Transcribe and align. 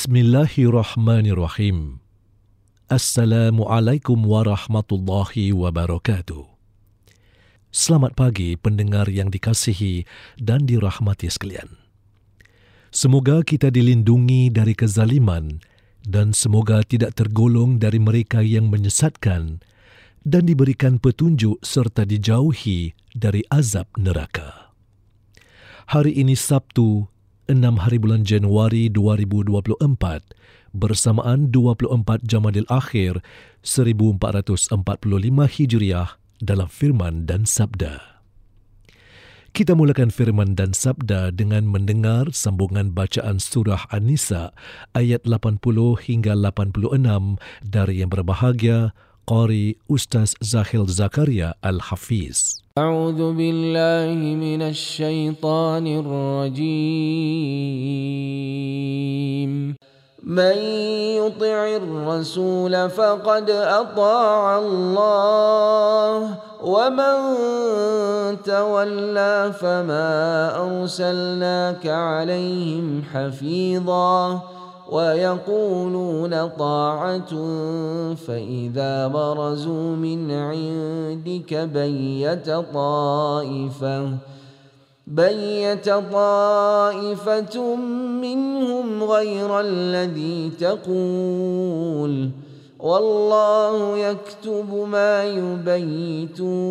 Bismillahirrahmanirrahim. 0.00 2.00
Assalamualaikum 2.88 4.16
warahmatullahi 4.24 5.52
wabarakatuh. 5.52 6.48
Selamat 7.68 8.16
pagi 8.16 8.56
pendengar 8.56 9.12
yang 9.12 9.28
dikasihi 9.28 10.08
dan 10.40 10.64
dirahmati 10.64 11.28
sekalian. 11.28 11.76
Semoga 12.88 13.44
kita 13.44 13.68
dilindungi 13.68 14.48
dari 14.48 14.72
kezaliman 14.72 15.60
dan 16.08 16.32
semoga 16.32 16.80
tidak 16.80 17.20
tergolong 17.20 17.76
dari 17.76 18.00
mereka 18.00 18.40
yang 18.40 18.72
menyesatkan 18.72 19.60
dan 20.24 20.42
diberikan 20.48 20.96
petunjuk 20.96 21.60
serta 21.60 22.08
dijauhi 22.08 22.96
dari 23.12 23.44
azab 23.52 23.84
neraka. 24.00 24.72
Hari 25.92 26.16
ini 26.16 26.32
Sabtu, 26.32 27.04
6 27.50 27.82
hari 27.82 27.98
bulan 27.98 28.22
Januari 28.22 28.86
2024 28.86 29.82
bersamaan 30.70 31.50
24 31.50 32.22
Jamadil 32.22 32.62
Akhir 32.70 33.18
1445 33.66 34.78
Hijriah 35.58 36.14
dalam 36.38 36.70
firman 36.70 37.26
dan 37.26 37.42
sabda. 37.42 38.22
Kita 39.50 39.74
mulakan 39.74 40.14
firman 40.14 40.54
dan 40.54 40.70
sabda 40.70 41.34
dengan 41.34 41.66
mendengar 41.66 42.30
sambungan 42.30 42.94
bacaan 42.94 43.42
surah 43.42 43.82
An-Nisa 43.90 44.54
ayat 44.94 45.26
80 45.26 45.58
hingga 46.06 46.38
86 46.38 47.34
dari 47.66 47.98
yang 47.98 48.14
berbahagia 48.14 48.94
Qari 49.26 49.76
Ustaz 49.88 50.34
Zahil 50.42 50.86
Zakaria 50.86 51.54
Al-Hafiz. 51.62 52.60
أعوذ 52.78 53.34
بالله 53.34 54.14
من 54.38 54.62
الشيطان 54.62 55.86
الرجيم 55.86 57.50
من 60.24 60.56
يطع 61.18 61.76
الرسول 61.76 62.90
فقد 62.90 63.50
أطاع 63.50 64.58
الله 64.58 66.38
ومن 66.62 67.16
تولى 68.42 69.52
فما 69.60 70.10
أرسلناك 70.56 71.86
عليهم 71.86 73.02
حفيظا 73.12 74.40
ويقولون 74.90 76.48
طاعة 76.48 77.30
فإذا 78.14 79.06
برزوا 79.06 79.96
من 79.96 80.30
عندك 80.30 81.54
بيت 81.54 82.50
طائفة 82.74 84.10
بيت 85.06 85.90
طائفة 86.12 87.76
منهم 88.22 89.04
غير 89.04 89.60
الذي 89.60 90.50
تقول 90.60 92.30
والله 92.80 93.98
يكتب 93.98 94.74
ما 94.88 95.24
يبيتون. 95.24 96.70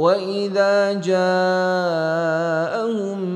وإذا 0.00 0.92
جاءهم 0.92 1.20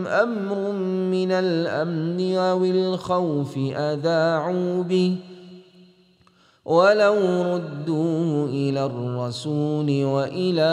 أمر 0.07 0.73
من 1.13 1.31
الأمن 1.33 2.37
أو 2.37 2.65
الخوف 2.65 3.59
أذاعوا 3.77 4.83
به 4.83 5.17
ولو 6.65 7.17
ردوه 7.55 8.49
إلى 8.49 8.85
الرسول 8.87 10.05
وإلى 10.05 10.73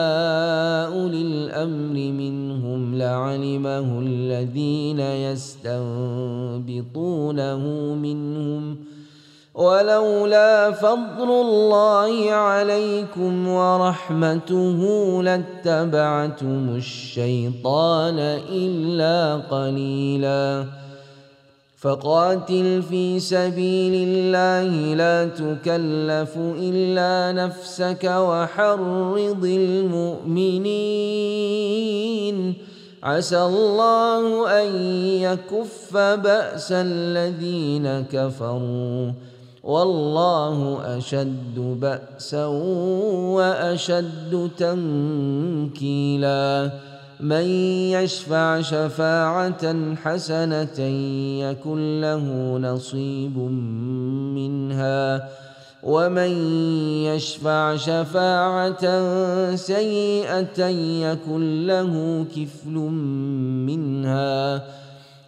أولي 0.96 1.22
الأمر 1.22 1.96
منهم 2.12 2.96
لعلمه 2.96 4.00
الذين 4.00 5.00
يستنبطونه 5.00 5.74
منهم 7.96 8.91
ولولا 9.56 10.72
فضل 10.72 11.24
الله 11.24 12.32
عليكم 12.32 13.48
ورحمته 13.48 14.80
لاتبعتم 15.24 16.76
الشيطان 16.76 18.20
إلا 18.50 19.36
قليلاً. 19.36 20.66
فقاتل 21.82 22.84
في 22.90 23.20
سبيل 23.20 24.08
الله 24.08 24.96
لا 24.96 25.26
تكلف 25.26 26.38
إلا 26.38 27.46
نفسك 27.46 28.04
وحرض 28.04 29.46
المؤمنين. 29.46 30.72
عسى 33.04 33.44
الله 33.44 34.62
أن 34.62 34.76
يكف 35.22 35.98
بأس 35.98 36.72
الذين 36.72 38.06
كفروا. 38.12 39.12
والله 39.64 40.82
أشد 40.98 41.56
بأسا 41.56 42.46
وأشد 43.36 44.50
تنكيلا 44.58 46.72
من 47.20 47.46
يشفع 47.94 48.62
شفاعة 48.62 49.96
حسنة 49.96 50.80
يكن 51.42 52.02
له 52.02 52.58
نصيب 52.58 53.38
منها. 54.38 55.30
ومن 55.84 56.32
يشفع 57.06 57.76
شفاعة 57.76 58.86
سيئة 59.56 60.68
يكن 61.02 61.68
له 61.68 62.26
كفل 62.36 62.76
منها. 63.70 64.62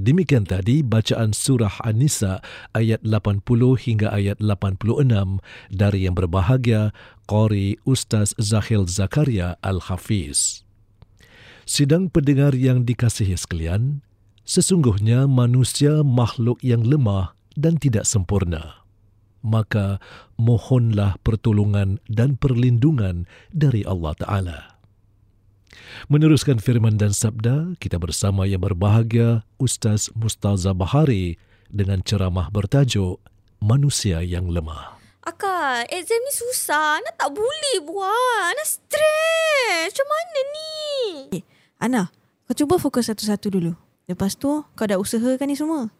Demikian 0.00 0.48
tadi 0.48 0.80
bacaan 0.80 1.36
surah 1.36 1.84
An-Nisa 1.84 2.40
ayat 2.72 3.04
80 3.04 3.44
hingga 3.76 4.08
ayat 4.08 4.40
86 4.40 5.44
dari 5.68 6.08
yang 6.08 6.16
berbahagia 6.16 6.96
Qori 7.28 7.76
Ustaz 7.84 8.32
Zahil 8.40 8.88
Zakaria 8.88 9.60
Al-Hafiz. 9.60 10.64
Sidang 11.68 12.08
pendengar 12.08 12.56
yang 12.56 12.88
dikasihi 12.88 13.36
sekalian, 13.36 14.00
sesungguhnya 14.48 15.28
manusia 15.28 16.00
makhluk 16.00 16.64
yang 16.64 16.80
lemah 16.80 17.36
dan 17.52 17.76
tidak 17.76 18.08
sempurna. 18.08 18.80
Maka 19.44 20.00
mohonlah 20.40 21.20
pertolongan 21.20 22.00
dan 22.08 22.40
perlindungan 22.40 23.28
dari 23.52 23.84
Allah 23.84 24.16
Ta'ala. 24.16 24.79
Meneruskan 26.10 26.58
firman 26.58 26.98
dan 26.98 27.14
sabda, 27.14 27.78
kita 27.78 27.96
bersama 27.96 28.46
yang 28.46 28.62
berbahagia 28.62 29.46
Ustaz 29.56 30.10
Mustaza 30.12 30.74
Bahari 30.74 31.38
dengan 31.70 32.02
ceramah 32.02 32.50
bertajuk 32.50 33.22
Manusia 33.62 34.24
yang 34.24 34.50
Lemah. 34.50 34.98
Akak, 35.20 35.92
exam 35.92 36.16
ni 36.16 36.32
susah. 36.32 36.96
Ana 36.98 37.12
tak 37.12 37.30
boleh 37.36 37.76
buat. 37.84 38.56
Ana 38.56 38.64
stres. 38.64 39.92
Macam 39.92 40.06
mana 40.08 40.40
ni? 40.48 40.70
Eh, 41.38 41.44
Ana, 41.76 42.08
kau 42.48 42.56
cuba 42.56 42.80
fokus 42.80 43.12
satu-satu 43.12 43.52
dulu. 43.52 43.72
Lepas 44.08 44.34
tu, 44.34 44.64
kau 44.64 44.86
dah 44.88 44.96
usahakan 44.96 45.46
ni 45.46 45.54
semua. 45.54 45.92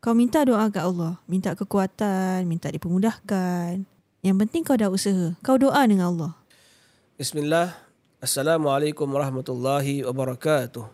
Kau 0.00 0.14
minta 0.14 0.46
doa 0.46 0.70
kat 0.70 0.86
Allah. 0.86 1.18
Minta 1.26 1.52
kekuatan, 1.58 2.46
minta 2.46 2.70
dipermudahkan. 2.70 3.84
Yang 4.22 4.36
penting 4.46 4.62
kau 4.62 4.78
dah 4.78 4.88
usaha. 4.88 5.34
Kau 5.42 5.58
doa 5.58 5.82
dengan 5.84 6.14
Allah. 6.14 6.32
Bismillah. 7.18 7.89
Assalamualaikum 8.20 9.08
warahmatullahi 9.16 10.04
wabarakatuh. 10.04 10.84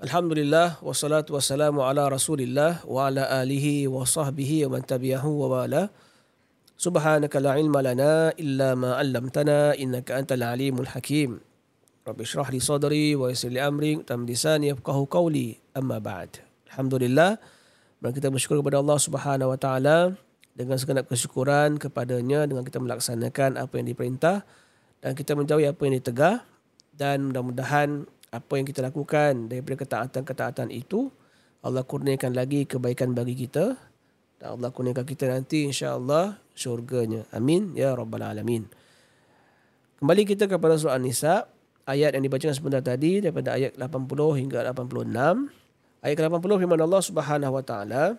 Alhamdulillah 0.00 0.80
wassalatu 0.80 1.36
wassalamu 1.36 1.84
ala 1.84 2.08
Rasulillah 2.08 2.80
wa 2.88 3.12
ala 3.12 3.28
alihi 3.28 3.92
wa 3.92 4.00
sahbihi 4.00 4.64
wa 4.64 4.80
man 4.80 4.88
tabi'ahu 4.88 5.28
wa 5.28 5.60
wala. 5.60 5.92
Subhanaka 6.80 7.44
la 7.44 7.60
ilma 7.60 7.84
lana 7.84 8.32
illa 8.40 8.72
ma 8.72 8.96
'allamtana 8.96 9.76
innaka 9.76 10.16
antal 10.16 10.40
alimul 10.40 10.88
hakim. 10.88 11.44
Rabbi 12.08 12.24
shrah 12.24 12.48
li 12.48 12.64
sadri 12.64 13.12
wa 13.12 13.28
yassir 13.28 13.52
li 13.52 13.60
amri 13.60 14.00
tam 14.00 14.24
lisani 14.24 14.72
yafqahu 14.72 15.04
qawli 15.12 15.60
amma 15.76 16.00
ba'd. 16.00 16.40
Alhamdulillah 16.72 17.36
dan 18.00 18.10
kita 18.16 18.32
bersyukur 18.32 18.64
kepada 18.64 18.80
Allah 18.80 18.96
Subhanahu 18.96 19.52
wa 19.52 19.60
taala 19.60 20.16
dengan 20.56 20.80
segenap 20.80 21.04
kesyukuran 21.12 21.76
kepadanya 21.76 22.48
dengan 22.48 22.64
kita 22.64 22.80
melaksanakan 22.80 23.60
apa 23.60 23.76
yang 23.76 23.92
diperintah 23.92 24.48
dan 25.02 25.18
kita 25.18 25.34
menjauhi 25.34 25.66
apa 25.66 25.82
yang 25.82 25.94
ditegah 25.98 26.46
dan 26.94 27.28
mudah-mudahan 27.28 28.06
apa 28.32 28.52
yang 28.54 28.64
kita 28.64 28.80
lakukan 28.80 29.50
daripada 29.50 29.82
ketaatan-ketaatan 29.84 30.70
itu 30.70 31.10
Allah 31.60 31.82
kurniakan 31.82 32.32
lagi 32.32 32.64
kebaikan 32.64 33.12
bagi 33.12 33.34
kita 33.34 33.74
dan 34.38 34.48
Allah 34.56 34.70
kurniakan 34.70 35.04
kita 35.04 35.28
nanti 35.28 35.66
insya-Allah 35.66 36.38
syurganya. 36.54 37.26
Amin 37.34 37.74
ya 37.74 37.92
rabbal 37.92 38.22
alamin. 38.22 38.70
Kembali 39.98 40.22
kita 40.26 40.50
kepada 40.50 40.78
surah 40.78 40.98
An-Nisa 40.98 41.46
ayat 41.86 42.14
yang 42.14 42.26
dibacakan 42.26 42.54
sebentar 42.54 42.82
tadi 42.82 43.22
daripada 43.22 43.54
ayat 43.54 43.78
80 43.78 44.38
hingga 44.38 44.58
86. 44.70 45.50
Ayat 46.02 46.14
ke-80 46.18 46.50
firman 46.58 46.80
Allah 46.82 47.02
Subhanahu 47.02 47.54
wa 47.54 47.62
taala, 47.62 48.18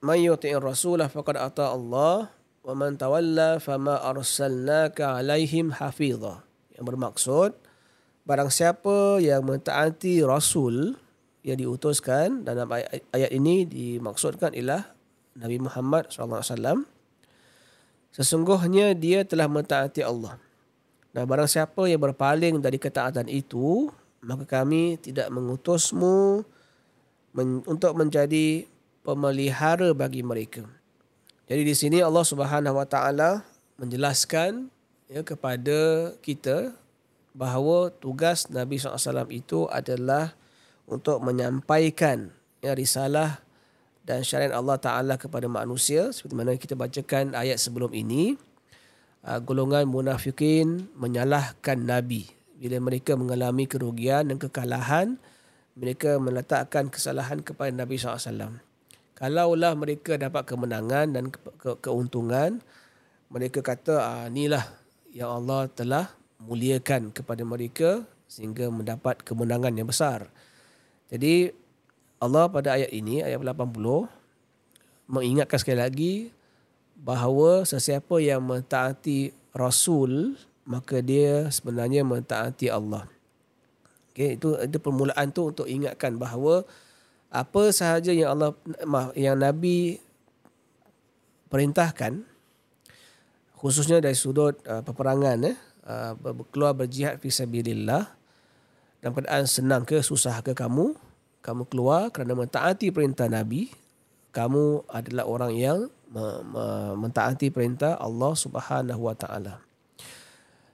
"May 0.00 0.24
yuti'ir 0.24 0.64
rasulah 0.64 1.12
faqad 1.12 1.36
ata 1.36 1.68
Allah 1.68 2.32
wa 2.62 2.74
man 2.78 2.94
tawalla 2.94 3.58
fama 3.58 3.98
arsalnaka 3.98 5.18
alaihim 5.18 5.74
hafizah. 5.74 6.46
Yang 6.78 6.84
bermaksud 6.86 7.50
barang 8.22 8.50
siapa 8.50 9.18
yang 9.18 9.42
mentaati 9.42 10.22
rasul 10.22 10.94
yang 11.42 11.58
diutuskan 11.58 12.46
dalam 12.46 12.70
ayat, 12.70 13.30
ini 13.34 13.66
dimaksudkan 13.66 14.54
ialah 14.54 14.86
Nabi 15.34 15.58
Muhammad 15.58 16.06
wasallam 16.14 16.86
sesungguhnya 18.14 18.94
dia 18.94 19.26
telah 19.26 19.50
mentaati 19.50 20.06
Allah. 20.06 20.38
Dan 21.12 21.28
barang 21.28 21.50
siapa 21.50 21.84
yang 21.90 22.00
berpaling 22.00 22.62
dari 22.62 22.80
ketaatan 22.80 23.28
itu 23.28 23.92
maka 24.22 24.46
kami 24.46 24.96
tidak 25.02 25.28
mengutusmu 25.34 26.46
men- 27.34 27.64
untuk 27.66 27.92
menjadi 27.98 28.64
pemelihara 29.02 29.90
bagi 29.92 30.22
mereka. 30.22 30.62
Jadi 31.50 31.62
di 31.66 31.74
sini 31.74 31.98
Allah 31.98 32.22
Subhanahu 32.22 32.78
Wa 32.78 32.86
Taala 32.86 33.42
menjelaskan 33.74 34.70
ya 35.10 35.26
kepada 35.26 36.12
kita 36.22 36.70
bahawa 37.34 37.90
tugas 37.90 38.46
Nabi 38.52 38.78
SAW 38.78 39.26
itu 39.32 39.66
adalah 39.66 40.36
untuk 40.86 41.18
menyampaikan 41.24 42.30
ya 42.62 42.76
risalah 42.78 43.42
dan 44.06 44.22
syariat 44.22 44.54
Allah 44.54 44.78
Taala 44.78 45.14
kepada 45.18 45.50
manusia. 45.50 46.14
Seperti 46.14 46.34
mana 46.38 46.54
kita 46.54 46.78
bacakan 46.78 47.34
ayat 47.34 47.58
sebelum 47.58 47.90
ini 47.90 48.38
uh, 49.26 49.42
golongan 49.42 49.90
munafikin 49.90 50.86
menyalahkan 50.94 51.82
Nabi. 51.82 52.30
Bila 52.62 52.78
mereka 52.78 53.18
mengalami 53.18 53.66
kerugian 53.66 54.30
dan 54.30 54.38
kekalahan 54.38 55.18
mereka 55.74 56.20
meletakkan 56.22 56.86
kesalahan 56.86 57.42
kepada 57.42 57.74
Nabi 57.74 57.98
SAW 57.98 58.71
kalaulah 59.22 59.78
mereka 59.78 60.18
dapat 60.18 60.42
kemenangan 60.50 61.14
dan 61.14 61.30
ke- 61.30 61.54
ke- 61.54 61.78
keuntungan 61.78 62.58
mereka 63.30 63.62
kata 63.62 63.94
ah 64.02 64.26
inilah 64.26 64.66
yang 65.14 65.30
Allah 65.30 65.70
telah 65.70 66.10
muliakan 66.42 67.14
kepada 67.14 67.46
mereka 67.46 68.02
sehingga 68.26 68.66
mendapat 68.66 69.22
kemenangan 69.22 69.78
yang 69.78 69.86
besar. 69.86 70.26
Jadi 71.06 71.54
Allah 72.18 72.50
pada 72.50 72.74
ayat 72.74 72.90
ini 72.90 73.22
ayat 73.22 73.38
80 73.38 74.10
mengingatkan 75.06 75.58
sekali 75.62 75.78
lagi 75.78 76.14
bahawa 76.98 77.62
sesiapa 77.62 78.18
yang 78.18 78.42
mentaati 78.42 79.30
rasul 79.54 80.34
maka 80.66 80.98
dia 80.98 81.46
sebenarnya 81.54 82.02
mentaati 82.02 82.74
Allah. 82.74 83.06
Okey 84.10 84.34
itu 84.34 84.58
itu 84.58 84.78
permulaan 84.82 85.30
tu 85.30 85.54
untuk 85.54 85.70
ingatkan 85.70 86.18
bahawa 86.18 86.66
apa 87.32 87.72
sahaja 87.72 88.12
yang 88.12 88.36
Allah 88.36 88.52
yang 89.16 89.40
Nabi 89.40 89.96
perintahkan 91.48 92.28
khususnya 93.56 94.04
dari 94.04 94.12
sudut 94.12 94.60
uh, 94.68 94.84
peperangan 94.84 95.48
eh 95.48 95.56
uh, 95.88 96.12
keluar 96.52 96.76
berjihad 96.76 97.16
fi 97.16 97.32
sabilillah 97.32 98.04
dalam 99.00 99.12
keadaan 99.16 99.48
senang 99.48 99.82
ke 99.88 100.04
susah 100.04 100.44
ke 100.44 100.52
kamu 100.52 100.92
kamu 101.40 101.64
keluar 101.72 102.12
kerana 102.12 102.36
mentaati 102.36 102.92
perintah 102.92 103.32
Nabi 103.32 103.72
kamu 104.32 104.84
adalah 104.88 105.24
orang 105.28 105.52
yang 105.56 105.78
me- 106.12 106.42
me- 106.44 106.94
mentaati 107.00 107.48
perintah 107.48 108.00
Allah 108.00 108.32
Subhanahu 108.32 109.08
wa 109.08 109.16
taala. 109.16 109.60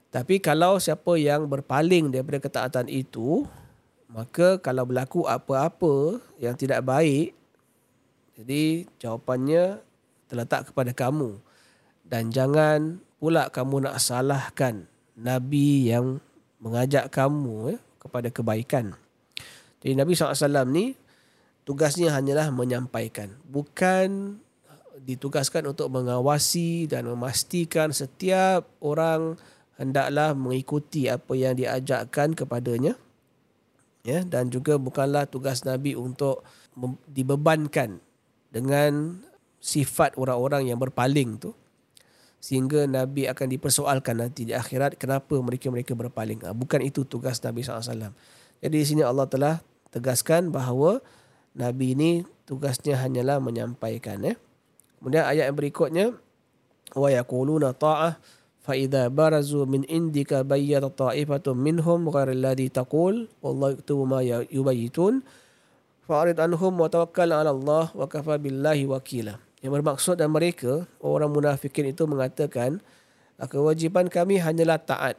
Tapi 0.09 0.41
kalau 0.41 0.81
siapa 0.81 1.19
yang 1.21 1.45
berpaling 1.45 2.09
daripada 2.09 2.41
ketaatan 2.41 2.89
itu 2.89 3.45
maka 4.09 4.57
kalau 4.59 4.89
berlaku 4.89 5.29
apa-apa 5.29 6.17
yang 6.41 6.57
tidak 6.57 6.81
baik 6.81 7.37
jadi 8.35 8.89
jawapannya 8.97 9.79
terletak 10.27 10.73
kepada 10.73 10.91
kamu 10.91 11.37
dan 12.05 12.33
jangan 12.33 12.97
pula 13.21 13.47
kamu 13.53 13.85
nak 13.85 14.01
salahkan 14.01 14.89
nabi 15.13 15.93
yang 15.93 16.17
mengajak 16.59 17.07
kamu 17.09 17.75
eh, 17.75 17.79
kepada 17.99 18.27
kebaikan. 18.31 18.95
Jadi 19.79 19.93
Nabi 19.95 20.11
SAW 20.15 20.67
ni 20.67 20.95
tugasnya 21.63 22.11
hanyalah 22.11 22.51
menyampaikan, 22.51 23.31
bukan 23.47 24.39
ditugaskan 24.99 25.71
untuk 25.71 25.87
mengawasi 25.87 26.91
dan 26.91 27.07
memastikan 27.07 27.95
setiap 27.95 28.67
orang 28.83 29.39
hendaklah 29.79 30.35
mengikuti 30.35 31.07
apa 31.07 31.31
yang 31.35 31.55
diajakkan 31.55 32.35
kepadanya. 32.35 32.99
Ya, 34.09 34.25
dan 34.25 34.49
juga 34.49 34.81
bukanlah 34.81 35.29
tugas 35.29 35.61
Nabi 35.61 35.93
untuk 35.93 36.41
dibebankan 37.05 38.01
dengan 38.49 39.21
sifat 39.61 40.17
orang-orang 40.17 40.73
yang 40.73 40.81
berpaling 40.81 41.37
tu 41.37 41.53
sehingga 42.39 42.87
Nabi 42.87 43.27
akan 43.27 43.47
dipersoalkan 43.51 44.23
nanti 44.23 44.47
di 44.47 44.55
akhirat 44.55 44.95
kenapa 44.95 45.35
mereka-mereka 45.35 45.91
berpaling. 45.91 46.39
Ha, 46.47 46.55
bukan 46.55 46.79
itu 46.79 47.03
tugas 47.03 47.43
Nabi 47.43 47.67
SAW. 47.67 48.15
Jadi 48.63 48.75
di 48.79 48.85
sini 48.87 49.03
Allah 49.03 49.27
telah 49.27 49.59
tegaskan 49.91 50.47
bahawa 50.47 51.03
Nabi 51.51 51.99
ini 51.99 52.23
tugasnya 52.47 52.95
hanyalah 52.95 53.43
menyampaikan. 53.43 54.23
Eh. 54.23 54.39
Kemudian 55.03 55.27
ayat 55.27 55.51
yang 55.51 55.57
berikutnya 55.59 56.05
wa 56.95 57.11
yaquluna 57.11 57.75
idza 58.73 59.07
barazu 59.13 59.63
min 59.69 59.85
indika 59.85 60.41
bayyana 60.43 60.89
ta'ifatun 60.89 61.55
minhum 61.55 62.09
ghairal 62.09 62.37
ladzi 62.37 62.67
taqul 62.73 63.29
wallahu 63.39 63.77
yaktubu 63.77 64.03
ma 64.09 64.19
yubayyitun 64.25 65.23
fa'rid 66.09 66.41
anhum 66.41 66.73
'ala 66.81 67.49
Allah 67.53 67.93
wa 67.93 68.05
kafa 68.09 68.41
billahi 68.41 68.89
wakila. 68.89 69.37
Yang 69.59 69.71
bermaksud 69.77 70.15
dan 70.17 70.31
mereka 70.31 70.89
orang 71.03 71.29
munafikin 71.29 71.91
itu 71.91 72.07
mengatakan 72.09 72.81
kewajiban 73.45 74.09
kami 74.09 74.41
hanyalah 74.41 74.81
taat. 74.81 75.15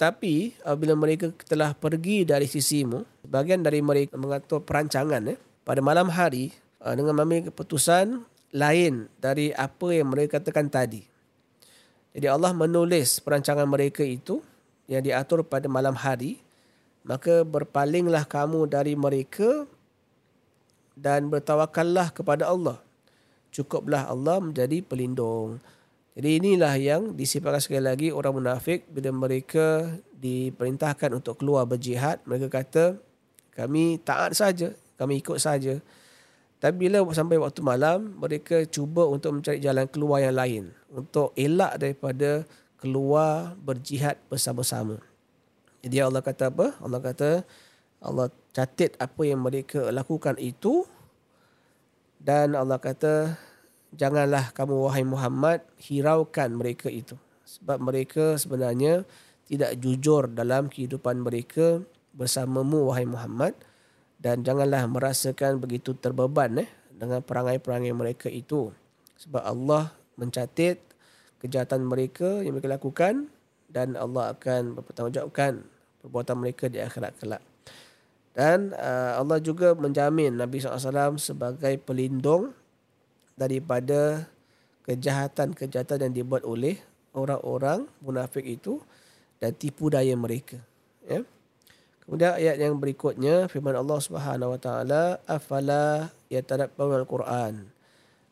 Tapi 0.00 0.56
apabila 0.66 0.98
mereka 0.98 1.30
telah 1.46 1.76
pergi 1.76 2.26
dari 2.26 2.48
sisimu, 2.50 3.06
bagian 3.22 3.62
dari 3.62 3.78
mereka 3.78 4.18
mengatur 4.18 4.64
perancangan 4.64 5.22
eh, 5.30 5.38
pada 5.62 5.78
malam 5.78 6.10
hari 6.10 6.50
ah, 6.82 6.96
dengan 6.96 7.14
mengambil 7.14 7.54
keputusan 7.54 8.26
lain 8.50 9.06
dari 9.22 9.54
apa 9.54 9.86
yang 9.94 10.10
mereka 10.10 10.42
katakan 10.42 10.66
tadi. 10.66 11.11
Jadi 12.12 12.26
Allah 12.28 12.52
menulis 12.52 13.20
perancangan 13.24 13.64
mereka 13.64 14.04
itu 14.04 14.44
yang 14.84 15.00
diatur 15.00 15.40
pada 15.44 15.64
malam 15.68 15.96
hari, 15.96 16.40
maka 17.02 17.42
berpalinglah 17.42 18.28
kamu 18.28 18.68
dari 18.68 18.92
mereka 18.92 19.64
dan 20.92 21.32
bertawakallah 21.32 22.12
kepada 22.12 22.52
Allah. 22.52 22.78
Cukuplah 23.52 24.08
Allah 24.08 24.40
menjadi 24.40 24.84
pelindung. 24.84 25.60
Jadi 26.12 26.28
inilah 26.44 26.76
yang 26.76 27.16
disifatkan 27.16 27.60
sekali 27.64 27.84
lagi 27.84 28.08
orang 28.12 28.36
munafik 28.36 28.84
bila 28.92 29.08
mereka 29.16 29.88
diperintahkan 30.12 31.16
untuk 31.16 31.40
keluar 31.40 31.64
berjihad, 31.64 32.20
mereka 32.28 32.52
kata 32.52 33.00
kami 33.56 33.96
taat 34.04 34.36
saja, 34.36 34.76
kami 35.00 35.24
ikut 35.24 35.40
saja. 35.40 35.80
Tapi 36.62 36.86
bila 36.86 37.02
sampai 37.10 37.42
waktu 37.42 37.58
malam, 37.58 38.14
mereka 38.22 38.62
cuba 38.70 39.02
untuk 39.10 39.34
mencari 39.34 39.58
jalan 39.58 39.90
keluar 39.90 40.22
yang 40.22 40.38
lain 40.38 40.70
untuk 40.94 41.34
elak 41.34 41.74
daripada 41.82 42.46
keluar 42.78 43.58
berjihad 43.58 44.14
bersama-sama. 44.30 45.02
Jadi 45.82 45.98
Allah 45.98 46.22
kata 46.22 46.54
apa? 46.54 46.78
Allah 46.78 47.02
kata 47.02 47.30
Allah 47.98 48.30
catat 48.54 48.94
apa 48.98 49.22
yang 49.26 49.42
mereka 49.42 49.90
lakukan 49.90 50.38
itu 50.38 50.86
dan 52.22 52.54
Allah 52.54 52.78
kata 52.78 53.34
janganlah 53.94 54.50
kamu 54.54 54.86
wahai 54.86 55.02
Muhammad 55.06 55.62
hiraukan 55.78 56.50
mereka 56.54 56.90
itu 56.90 57.18
sebab 57.46 57.78
mereka 57.78 58.38
sebenarnya 58.38 59.06
tidak 59.46 59.78
jujur 59.78 60.30
dalam 60.30 60.66
kehidupan 60.66 61.22
mereka 61.22 61.82
bersamamu 62.14 62.90
wahai 62.90 63.06
Muhammad 63.06 63.54
dan 64.22 64.46
janganlah 64.46 64.86
merasakan 64.86 65.58
begitu 65.58 65.98
terbeban 65.98 66.62
eh 66.62 66.70
dengan 66.94 67.18
perangai-perangai 67.18 67.90
mereka 67.90 68.30
itu 68.30 68.70
sebab 69.18 69.42
Allah 69.42 69.90
mencatat 70.14 70.78
kejahatan 71.42 71.82
mereka 71.82 72.38
yang 72.46 72.54
mereka 72.54 72.70
lakukan 72.70 73.26
dan 73.66 73.98
Allah 73.98 74.30
akan 74.30 74.78
bertanggungjawabkan 74.78 75.66
perbuatan 75.98 76.36
mereka 76.38 76.70
di 76.70 76.78
akhirat 76.78 77.18
kelak. 77.18 77.42
Dan 78.32 78.72
uh, 78.78 79.18
Allah 79.18 79.42
juga 79.42 79.76
menjamin 79.76 80.38
Nabi 80.38 80.62
SAW 80.62 81.20
sebagai 81.20 81.76
pelindung 81.82 82.54
daripada 83.36 84.24
kejahatan-kejahatan 84.88 86.08
yang 86.08 86.14
dibuat 86.24 86.46
oleh 86.46 86.80
orang-orang 87.12 87.84
munafik 88.00 88.44
itu 88.46 88.80
dan 89.36 89.52
tipu 89.52 89.92
daya 89.92 90.16
mereka. 90.16 90.56
Ya. 91.04 91.26
Kemudian 92.02 92.34
ayat 92.34 92.58
yang 92.58 92.76
berikutnya 92.82 93.46
firman 93.46 93.78
Allah 93.78 93.98
Subhanahu 94.02 94.58
wa 94.58 94.60
taala 94.60 95.22
afala 95.24 96.10
yatadabbarun 96.26 97.06
al-Quran 97.06 97.54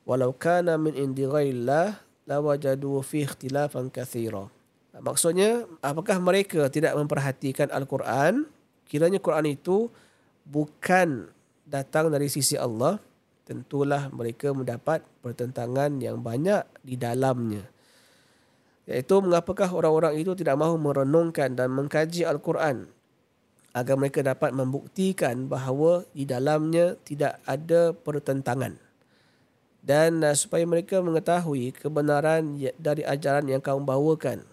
walau 0.02 0.34
kana 0.34 0.74
min 0.74 0.96
indi 0.98 1.22
ghairillah 1.22 2.02
lawajadu 2.26 2.98
fi 3.06 3.22
ikhtilafan 3.22 3.94
katsira. 3.94 4.50
Maksudnya 4.90 5.70
apakah 5.78 6.18
mereka 6.18 6.66
tidak 6.66 6.98
memperhatikan 6.98 7.70
al-Quran 7.70 8.50
kiranya 8.90 9.22
Quran 9.22 9.54
itu 9.54 9.86
bukan 10.42 11.30
datang 11.62 12.10
dari 12.10 12.26
sisi 12.26 12.58
Allah, 12.58 12.98
tentulah 13.46 14.10
mereka 14.10 14.50
mendapat 14.50 15.06
pertentangan 15.22 16.02
yang 16.02 16.18
banyak 16.18 16.66
di 16.82 16.98
dalamnya. 16.98 17.62
Iaitu 18.90 19.22
mengapakah 19.22 19.70
orang-orang 19.70 20.18
itu 20.18 20.34
tidak 20.34 20.58
mahu 20.58 20.74
merenungkan 20.74 21.54
dan 21.54 21.70
mengkaji 21.70 22.26
Al-Quran 22.26 22.90
agar 23.70 23.94
mereka 23.94 24.20
dapat 24.26 24.50
membuktikan 24.50 25.46
bahawa 25.46 26.02
di 26.10 26.26
dalamnya 26.26 26.98
tidak 27.06 27.38
ada 27.46 27.94
pertentangan. 27.94 28.74
Dan 29.80 30.20
uh, 30.20 30.36
supaya 30.36 30.66
mereka 30.68 31.00
mengetahui 31.00 31.72
kebenaran 31.72 32.58
dari 32.76 33.02
ajaran 33.06 33.48
yang 33.48 33.62
kamu 33.62 33.86
bawakan. 33.86 34.44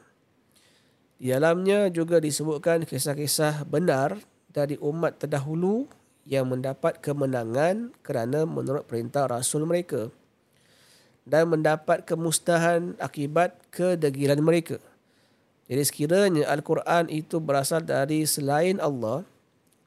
Di 1.17 1.33
dalamnya 1.33 1.89
juga 1.89 2.21
disebutkan 2.21 2.85
kisah-kisah 2.85 3.65
benar 3.65 4.21
dari 4.53 4.77
umat 4.77 5.17
terdahulu 5.17 5.89
yang 6.29 6.45
mendapat 6.47 7.01
kemenangan 7.01 7.95
kerana 8.05 8.45
menurut 8.45 8.85
perintah 8.85 9.25
Rasul 9.25 9.65
mereka 9.65 10.13
dan 11.27 11.51
mendapat 11.51 12.07
kemusnahan 12.07 12.95
akibat 13.03 13.59
kedegilan 13.67 14.39
mereka. 14.39 14.79
Jadi 15.67 15.83
sekiranya 15.83 16.43
Al-Quran 16.47 17.11
itu 17.11 17.43
berasal 17.43 17.83
dari 17.83 18.23
selain 18.23 18.79
Allah, 18.79 19.27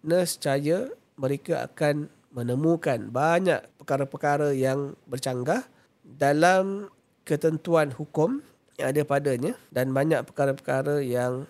nescaya 0.05 0.93
mereka 1.17 1.65
akan 1.65 2.13
menemukan 2.31 3.09
banyak 3.09 3.65
perkara-perkara 3.81 4.53
yang 4.53 4.95
bercanggah 5.09 5.65
dalam 6.05 6.93
ketentuan 7.25 7.91
hukum 7.97 8.45
yang 8.77 8.93
ada 8.93 9.03
padanya 9.05 9.53
dan 9.73 9.93
banyak 9.93 10.21
perkara-perkara 10.25 11.01
yang 11.05 11.49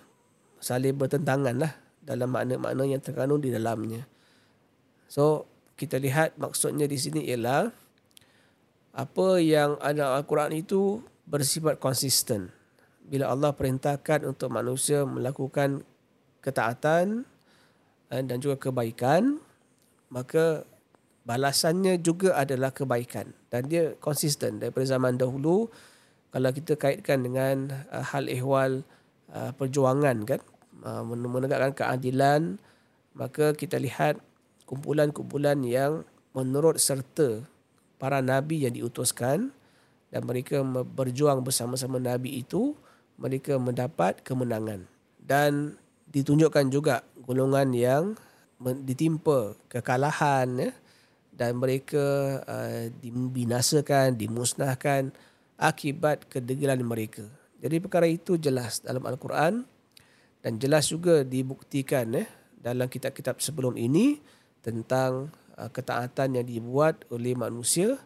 saling 0.63 0.95
bertentangan 0.95 1.57
lah 1.59 1.73
dalam 2.03 2.31
makna-makna 2.31 2.85
yang 2.87 3.03
terkandung 3.03 3.43
di 3.43 3.51
dalamnya. 3.51 4.07
So, 5.11 5.47
kita 5.75 5.99
lihat 5.99 6.39
maksudnya 6.39 6.87
di 6.87 6.99
sini 6.99 7.27
ialah 7.31 7.71
apa 8.95 9.29
yang 9.39 9.79
ada 9.79 10.19
Al-Quran 10.19 10.55
itu 10.55 11.03
bersifat 11.27 11.79
konsisten. 11.79 12.51
Bila 13.11 13.35
Allah 13.35 13.51
perintahkan 13.51 14.23
untuk 14.23 14.55
manusia 14.55 15.03
melakukan 15.03 15.83
ketaatan 16.41 17.27
eh, 18.15 18.23
dan 18.23 18.39
juga 18.39 18.71
kebaikan, 18.71 19.43
maka 20.15 20.63
balasannya 21.27 21.99
juga 21.99 22.39
adalah 22.39 22.71
kebaikan. 22.71 23.35
Dan 23.51 23.67
dia 23.67 23.99
konsisten 23.99 24.63
daripada 24.63 24.87
zaman 24.87 25.19
dahulu 25.19 25.67
kalau 26.31 26.51
kita 26.55 26.79
kaitkan 26.79 27.27
dengan 27.27 27.75
uh, 27.91 28.07
hal 28.07 28.31
ehwal 28.31 28.87
uh, 29.35 29.51
perjuangan 29.55 30.23
kan 30.23 30.41
menegakkan 30.81 31.77
keadilan 31.77 32.57
maka 33.13 33.53
kita 33.53 33.77
lihat 33.77 34.17
kumpulan-kumpulan 34.65 35.61
yang 35.61 36.09
menurut 36.33 36.81
serta 36.81 37.45
para 38.01 38.25
nabi 38.25 38.65
yang 38.65 38.73
diutuskan 38.73 39.53
dan 40.09 40.23
mereka 40.25 40.65
me- 40.65 40.87
berjuang 40.87 41.45
bersama-sama 41.45 42.01
nabi 42.01 42.41
itu 42.41 42.73
mereka 43.21 43.61
mendapat 43.61 44.25
kemenangan 44.25 44.89
dan 45.21 45.77
ditunjukkan 46.09 46.73
juga 46.73 47.05
golongan 47.23 47.71
yang 47.77 48.05
ditimpa 48.61 49.55
kekalahan 49.69 50.49
ya 50.59 50.73
dan 51.31 51.57
mereka 51.57 52.41
uh, 52.45 52.89
dibinasakan 53.01 54.13
dimusnahkan 54.17 55.09
akibat 55.57 56.29
kedegilan 56.29 56.81
mereka. 56.85 57.25
Jadi 57.61 57.77
perkara 57.81 58.09
itu 58.09 58.37
jelas 58.37 58.81
dalam 58.81 59.05
Al-Quran 59.05 59.65
dan 60.41 60.53
jelas 60.57 60.89
juga 60.89 61.25
dibuktikan 61.25 62.13
eh, 62.17 62.29
dalam 62.61 62.89
kitab-kitab 62.89 63.41
sebelum 63.41 63.77
ini 63.77 64.21
tentang 64.61 65.33
uh, 65.57 65.69
ketaatan 65.73 66.41
yang 66.41 66.47
dibuat 66.49 67.09
oleh 67.09 67.33
manusia 67.33 67.97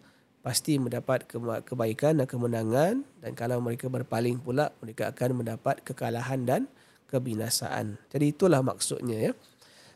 pasti 0.44 0.76
mendapat 0.76 1.24
kebaikan 1.64 2.20
dan 2.20 2.28
kemenangan 2.28 3.00
dan 3.24 3.32
kalau 3.32 3.64
mereka 3.64 3.88
berpaling 3.88 4.36
pula 4.36 4.68
mereka 4.84 5.08
akan 5.08 5.40
mendapat 5.40 5.80
kekalahan 5.80 6.44
dan 6.44 6.62
kebinasaan. 7.08 7.96
Jadi 8.12 8.36
itulah 8.36 8.60
maksudnya 8.60 9.30
ya. 9.30 9.32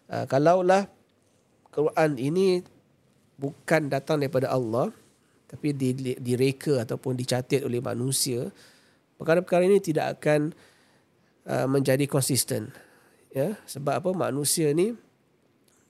Uh, 0.09 0.25
kalaulah 0.25 0.89
Quran 1.69 2.17
ini 2.17 2.65
bukan 3.37 3.93
datang 3.93 4.25
daripada 4.25 4.49
Allah 4.49 4.89
tapi 5.49 5.73
di- 5.73 6.17
direka 6.17 6.85
ataupun 6.85 7.17
dicatat 7.17 7.65
oleh 7.65 7.81
manusia, 7.81 8.53
perkara-perkara 9.17 9.65
ini 9.65 9.81
tidak 9.81 10.21
akan 10.21 10.53
uh, 11.49 11.65
menjadi 11.65 12.05
konsisten. 12.05 12.69
Ya, 13.33 13.57
sebab 13.65 14.01
apa? 14.05 14.11
Manusia 14.13 14.73
ni 14.77 14.93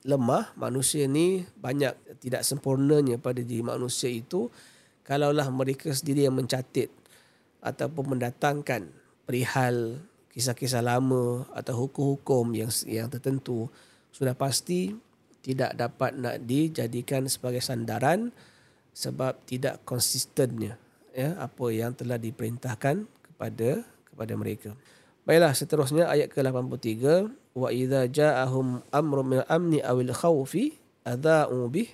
lemah, 0.07 0.55
manusia 0.55 1.05
ni 1.05 1.43
banyak 1.59 1.91
tidak 2.23 2.47
sempurnanya 2.47 3.19
pada 3.19 3.43
diri 3.43 3.63
manusia 3.63 4.07
itu 4.07 4.47
kalaulah 5.03 5.47
mereka 5.51 5.91
sendiri 5.91 6.27
yang 6.27 6.37
mencatat 6.37 6.87
ataupun 7.59 8.15
mendatangkan 8.15 8.87
perihal 9.27 9.99
kisah-kisah 10.31 10.85
lama 10.85 11.43
atau 11.51 11.85
hukum-hukum 11.85 12.55
yang 12.55 12.71
yang 12.87 13.11
tertentu 13.11 13.67
sudah 14.13 14.37
pasti 14.37 14.95
tidak 15.43 15.75
dapat 15.75 16.15
nak 16.15 16.37
dijadikan 16.43 17.27
sebagai 17.27 17.59
sandaran 17.59 18.31
sebab 18.95 19.35
tidak 19.47 19.83
konsistennya 19.83 20.79
ya 21.11 21.35
apa 21.39 21.65
yang 21.71 21.91
telah 21.95 22.15
diperintahkan 22.15 23.03
kepada 23.03 23.83
kepada 24.07 24.33
mereka. 24.35 24.69
Baiklah 25.27 25.53
seterusnya 25.53 26.09
ayat 26.09 26.31
ke-83 26.31 27.29
wa 27.55 27.73
idza 27.73 28.05
ja'ahum 28.09 28.81
amrun 28.93 29.25
min 29.25 29.39
amni 29.49 29.79
awil 29.81 30.13
khawfi 30.13 30.77
adha'u 31.05 31.69
bih 31.69 31.89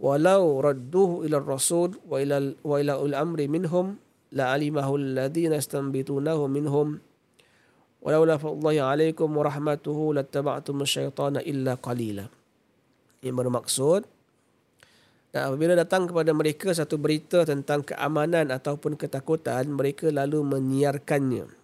walau 0.00 0.62
radduhu 0.62 1.26
ila 1.26 1.42
rasul 1.42 1.98
wa 2.08 2.22
ila 2.22 2.40
wa 2.64 2.76
ila 2.80 2.98
ul 3.02 3.14
amri 3.14 3.50
minhum 3.50 4.00
la'alimahu 4.32 4.96
alladhina 4.96 5.58
istanbitunahu 5.58 6.46
minhum 6.46 7.02
walaula 8.00 8.40
fadlullahi 8.40 8.80
alaikum 8.80 9.28
wa 9.28 9.44
rahmatuhu 9.44 10.16
lattaba'tum 10.16 10.86
asyaitana 10.86 11.44
illa 11.44 11.76
qalila. 11.76 12.24
Ini 13.20 13.36
bermaksud 13.36 14.08
dan 15.30 15.46
apabila 15.46 15.78
datang 15.78 16.10
kepada 16.10 16.34
mereka 16.34 16.74
satu 16.74 16.98
berita 16.98 17.46
tentang 17.46 17.86
keamanan 17.86 18.50
ataupun 18.50 18.98
ketakutan, 18.98 19.70
mereka 19.70 20.10
lalu 20.10 20.42
menyiarkannya. 20.42 21.59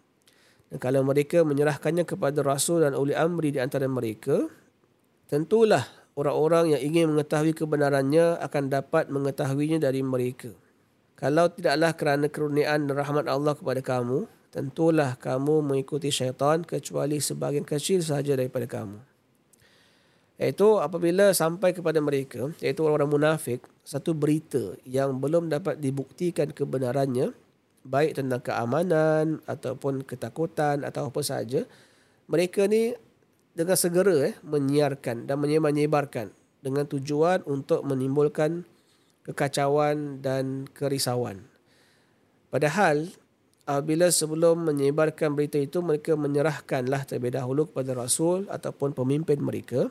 Dan 0.71 0.83
kalau 0.83 1.07
mereka 1.07 1.47
menyerahkannya 1.47 2.03
kepada 2.03 2.43
Rasul 2.43 2.83
dan 2.83 2.99
uli 2.99 3.15
amri 3.15 3.55
di 3.55 3.63
antara 3.63 3.87
mereka, 3.87 4.51
tentulah 5.31 5.87
orang-orang 6.19 6.75
yang 6.75 6.83
ingin 6.83 7.15
mengetahui 7.15 7.55
kebenarannya 7.55 8.41
akan 8.43 8.65
dapat 8.73 9.13
mengetahuinya 9.13 9.79
dari 9.79 10.03
mereka. 10.03 10.51
Kalau 11.17 11.49
tidaklah 11.49 11.97
kerana 11.97 12.27
keruniaan 12.29 12.91
dan 12.91 12.95
rahmat 12.99 13.25
Allah 13.31 13.57
kepada 13.57 13.81
kamu, 13.81 14.29
tentulah 14.53 15.17
kamu 15.17 15.65
mengikuti 15.65 16.13
syaitan 16.13 16.61
kecuali 16.65 17.21
sebagian 17.21 17.65
kecil 17.65 18.05
sahaja 18.05 18.37
daripada 18.37 18.69
kamu. 18.69 18.99
Iaitu 20.37 20.77
apabila 20.77 21.33
sampai 21.33 21.73
kepada 21.73 21.97
mereka, 22.05 22.53
iaitu 22.61 22.85
orang-orang 22.85 23.09
munafik, 23.09 23.65
satu 23.81 24.13
berita 24.13 24.77
yang 24.85 25.17
belum 25.17 25.49
dapat 25.49 25.81
dibuktikan 25.81 26.53
kebenarannya, 26.53 27.33
baik 27.87 28.19
tentang 28.19 28.43
keamanan 28.43 29.39
ataupun 29.47 30.03
ketakutan 30.03 30.83
atau 30.83 31.09
apa 31.09 31.21
sahaja, 31.23 31.63
mereka 32.27 32.67
ni 32.67 32.93
dengan 33.57 33.79
segera 33.79 34.31
eh, 34.31 34.35
menyiarkan 34.43 35.25
dan 35.31 35.37
menyebar-nyebarkan 35.39 36.35
dengan 36.61 36.85
tujuan 36.91 37.47
untuk 37.47 37.87
menimbulkan 37.87 38.67
kekacauan 39.25 40.21
dan 40.21 40.67
kerisauan. 40.75 41.47
Padahal 42.51 43.09
apabila 43.65 44.11
sebelum 44.11 44.67
menyebarkan 44.67 45.39
berita 45.39 45.57
itu 45.57 45.81
mereka 45.81 46.19
menyerahkanlah 46.19 47.07
terlebih 47.07 47.39
dahulu 47.39 47.71
kepada 47.71 47.97
Rasul 47.97 48.51
ataupun 48.51 48.93
pemimpin 48.93 49.39
mereka, 49.41 49.89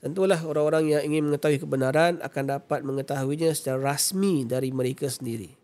Tentulah 0.00 0.40
orang-orang 0.48 0.96
yang 0.96 1.02
ingin 1.12 1.28
mengetahui 1.28 1.60
kebenaran 1.60 2.24
akan 2.24 2.44
dapat 2.56 2.80
mengetahuinya 2.80 3.52
secara 3.52 3.92
rasmi 3.92 4.48
dari 4.48 4.72
mereka 4.72 5.12
sendiri. 5.12 5.59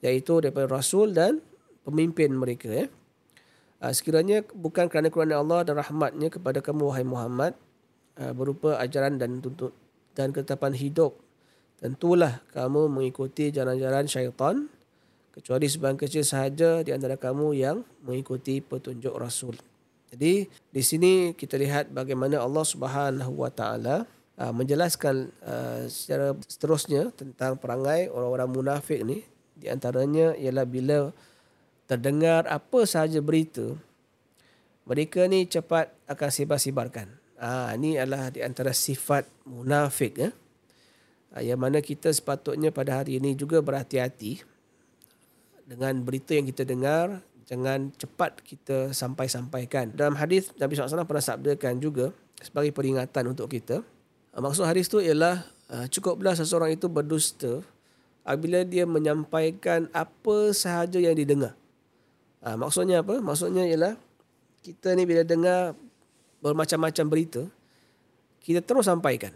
Iaitu 0.00 0.40
daripada 0.40 0.68
Rasul 0.68 1.12
dan 1.12 1.44
pemimpin 1.84 2.32
mereka. 2.32 2.68
Ya. 2.72 2.86
Sekiranya 3.92 4.44
bukan 4.52 4.88
kerana 4.92 5.08
kerana 5.08 5.40
Allah 5.40 5.64
dan 5.64 5.80
rahmatnya 5.80 6.28
kepada 6.28 6.60
kamu 6.60 6.92
wahai 6.92 7.04
Muhammad 7.04 7.56
berupa 8.36 8.76
ajaran 8.76 9.16
dan 9.16 9.40
tuntut 9.40 9.72
dan 10.12 10.36
ketetapan 10.36 10.76
hidup. 10.76 11.16
Tentulah 11.80 12.44
kamu 12.52 12.92
mengikuti 12.92 13.48
jalan-jalan 13.48 14.04
syaitan 14.04 14.68
kecuali 15.32 15.64
sebagian 15.64 15.96
kecil 15.96 16.24
sahaja 16.26 16.84
di 16.84 16.92
antara 16.92 17.16
kamu 17.16 17.56
yang 17.56 17.80
mengikuti 18.04 18.60
petunjuk 18.60 19.16
Rasul. 19.16 19.56
Jadi 20.12 20.44
di 20.44 20.82
sini 20.82 21.32
kita 21.32 21.56
lihat 21.56 21.88
bagaimana 21.94 22.42
Allah 22.42 22.66
Subhanahu 22.66 23.32
Wa 23.32 23.48
Taala 23.54 24.04
uh, 24.36 24.52
menjelaskan 24.52 25.30
secara 25.86 26.34
seterusnya 26.44 27.14
tentang 27.16 27.56
perangai 27.56 28.10
orang-orang 28.10 28.50
munafik 28.50 29.00
ni 29.06 29.24
di 29.60 29.68
antaranya 29.68 30.32
ialah 30.40 30.64
bila 30.64 31.12
terdengar 31.84 32.48
apa 32.48 32.88
sahaja 32.88 33.20
berita 33.20 33.76
mereka 34.90 35.28
ni 35.30 35.46
cepat 35.46 35.92
akan 36.10 36.28
sebar-sebarkan. 36.34 37.06
Ah 37.38 37.70
ini 37.78 37.94
adalah 37.94 38.32
di 38.34 38.42
antara 38.42 38.74
sifat 38.74 39.22
munafik 39.46 40.18
ya. 40.18 40.30
Ah, 41.30 41.46
yang 41.46 41.62
mana 41.62 41.78
kita 41.78 42.10
sepatutnya 42.10 42.74
pada 42.74 42.98
hari 42.98 43.22
ini 43.22 43.38
juga 43.38 43.62
berhati-hati 43.62 44.42
dengan 45.62 45.94
berita 46.02 46.34
yang 46.34 46.50
kita 46.50 46.66
dengar 46.66 47.22
jangan 47.46 47.94
cepat 47.94 48.42
kita 48.42 48.90
sampai-sampaikan. 48.90 49.94
Dalam 49.94 50.18
hadis 50.18 50.50
Nabi 50.58 50.74
SAW 50.74 51.06
pernah 51.06 51.22
sabdakan 51.22 51.78
juga 51.78 52.10
sebagai 52.42 52.74
peringatan 52.74 53.30
untuk 53.30 53.46
kita. 53.46 53.86
Ah, 54.34 54.42
maksud 54.42 54.66
hadis 54.66 54.90
tu 54.90 54.98
ialah 54.98 55.46
ah, 55.70 55.86
cukuplah 55.86 56.34
seseorang 56.34 56.74
itu 56.74 56.90
berdusta 56.90 57.62
apabila 58.24 58.62
dia 58.64 58.84
menyampaikan 58.84 59.88
apa 59.92 60.52
sahaja 60.52 61.00
yang 61.00 61.16
didengar. 61.16 61.56
Ah, 62.40 62.56
maksudnya 62.56 63.04
apa? 63.04 63.20
Maksudnya 63.20 63.68
ialah 63.68 63.94
kita 64.60 64.96
ni 64.96 65.04
bila 65.04 65.24
dengar 65.24 65.76
bermacam-macam 66.40 67.04
berita, 67.08 67.42
kita 68.40 68.64
terus 68.64 68.88
sampaikan. 68.88 69.32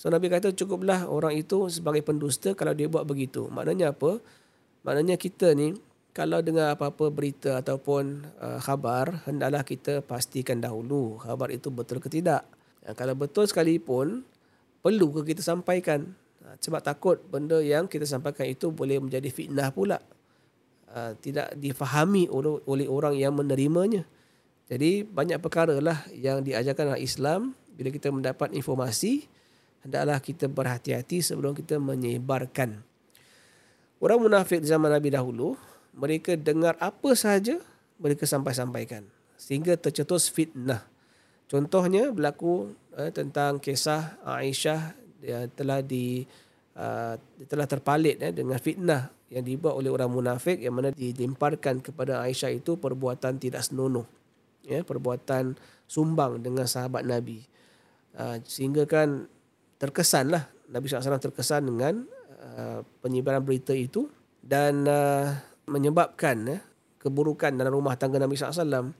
So 0.00 0.08
Nabi 0.08 0.32
kata 0.32 0.56
cukuplah 0.56 1.04
orang 1.04 1.36
itu 1.36 1.68
sebagai 1.68 2.00
pendusta 2.00 2.56
kalau 2.56 2.72
dia 2.72 2.88
buat 2.88 3.04
begitu. 3.04 3.52
Maknanya 3.52 3.92
apa? 3.92 4.16
Maknanya 4.88 5.20
kita 5.20 5.52
ni 5.52 5.76
kalau 6.16 6.40
dengar 6.44 6.76
apa-apa 6.76 7.08
berita 7.08 7.60
ataupun 7.60 8.24
uh, 8.40 8.60
khabar, 8.60 9.24
hendaklah 9.28 9.64
kita 9.64 10.04
pastikan 10.04 10.60
dahulu 10.60 11.20
khabar 11.20 11.52
itu 11.52 11.68
betul 11.72 12.00
ke 12.00 12.08
tidak. 12.08 12.44
Ya, 12.84 12.92
kalau 12.92 13.16
betul 13.16 13.48
sekalipun, 13.48 14.24
perlu 14.84 15.06
ke 15.20 15.32
kita 15.32 15.40
sampaikan. 15.44 16.12
Uh, 16.42 16.58
sebab 16.58 16.82
takut 16.82 17.22
benda 17.30 17.62
yang 17.62 17.86
kita 17.86 18.02
sampaikan 18.02 18.50
itu 18.50 18.74
boleh 18.74 18.98
menjadi 18.98 19.30
fitnah 19.30 19.70
pula. 19.70 20.02
Uh, 20.92 21.16
tidak 21.22 21.54
difahami 21.56 22.28
oleh, 22.28 22.90
orang 22.90 23.14
yang 23.16 23.32
menerimanya. 23.32 24.04
Jadi 24.66 25.06
banyak 25.06 25.40
perkara 25.40 25.78
lah 25.80 26.04
yang 26.12 26.42
diajarkan 26.42 26.96
oleh 26.96 27.02
Islam. 27.06 27.54
Bila 27.72 27.88
kita 27.88 28.12
mendapat 28.12 28.52
informasi, 28.52 29.24
hendaklah 29.80 30.20
kita 30.20 30.46
berhati-hati 30.50 31.24
sebelum 31.24 31.56
kita 31.56 31.80
menyebarkan. 31.80 32.84
Orang 34.02 34.18
munafik 34.26 34.60
zaman 34.66 34.92
Nabi 34.92 35.14
dahulu, 35.14 35.56
mereka 35.94 36.34
dengar 36.36 36.76
apa 36.82 37.14
sahaja 37.14 37.60
mereka 38.02 38.26
sampai-sampaikan 38.26 39.06
sehingga 39.42 39.74
tercetus 39.74 40.30
fitnah. 40.30 40.86
Contohnya 41.50 42.14
berlaku 42.14 42.72
eh, 42.94 43.10
tentang 43.10 43.58
kisah 43.58 44.16
Aisyah 44.22 45.01
yang 45.22 45.46
telah 45.54 45.80
di 45.80 46.26
uh, 46.76 47.14
telah 47.46 47.66
terpalit 47.70 48.18
eh, 48.20 48.34
dengan 48.34 48.58
fitnah 48.58 49.08
yang 49.32 49.46
dibuat 49.46 49.78
oleh 49.78 49.88
orang 49.88 50.12
munafik 50.12 50.60
yang 50.60 50.76
mana 50.76 50.92
dilimparkan 50.92 51.80
kepada 51.80 52.20
Aisyah 52.20 52.52
itu 52.52 52.76
perbuatan 52.76 53.40
tidak 53.40 53.64
senonoh. 53.64 54.04
Ya, 54.62 54.84
perbuatan 54.84 55.58
sumbang 55.88 56.38
dengan 56.38 56.68
sahabat 56.68 57.02
Nabi. 57.02 57.42
Uh, 58.12 58.38
sehingga 58.44 58.84
kan 58.84 59.24
terkesanlah 59.80 60.46
Nabi 60.68 60.84
SAW 60.86 61.18
terkesan 61.18 61.66
dengan 61.66 62.04
uh, 62.44 62.84
penyebaran 63.00 63.40
berita 63.40 63.72
itu 63.72 64.06
dan 64.44 64.84
uh, 64.84 65.32
menyebabkan 65.66 66.36
ya, 66.44 66.58
keburukan 67.00 67.56
dalam 67.56 67.72
rumah 67.72 67.96
tangga 67.96 68.20
Nabi 68.20 68.36
SAW 68.36 68.92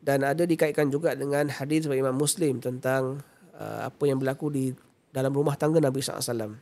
dan 0.00 0.18
ada 0.24 0.48
dikaitkan 0.48 0.88
juga 0.88 1.12
dengan 1.12 1.52
hadis 1.52 1.84
dari 1.84 2.00
Imam 2.00 2.16
Muslim 2.16 2.58
tentang 2.58 3.20
uh, 3.54 3.80
apa 3.84 4.02
yang 4.08 4.16
berlaku 4.16 4.48
di 4.48 4.72
dalam 5.10 5.34
rumah 5.34 5.58
tangga 5.58 5.82
Nabi 5.82 6.02
SAW 6.02 6.58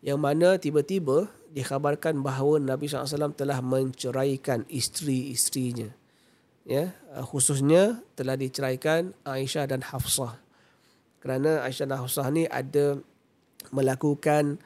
yang 0.00 0.16
mana 0.16 0.56
tiba-tiba 0.56 1.28
dikhabarkan 1.52 2.24
bahawa 2.24 2.56
Nabi 2.56 2.88
SAW 2.88 3.36
telah 3.36 3.60
menceraikan 3.60 4.64
isteri-isterinya. 4.72 5.92
Ya 6.64 6.96
uh, 7.12 7.24
khususnya 7.24 8.00
telah 8.16 8.36
diceraikan 8.36 9.12
Aisyah 9.28 9.68
dan 9.68 9.84
Hafsah. 9.84 10.40
Kerana 11.20 11.64
Aisyah 11.68 11.86
dan 11.88 12.00
Hafsah 12.00 12.32
ni 12.32 12.48
ada 12.48 12.96
melakukan 13.68 14.56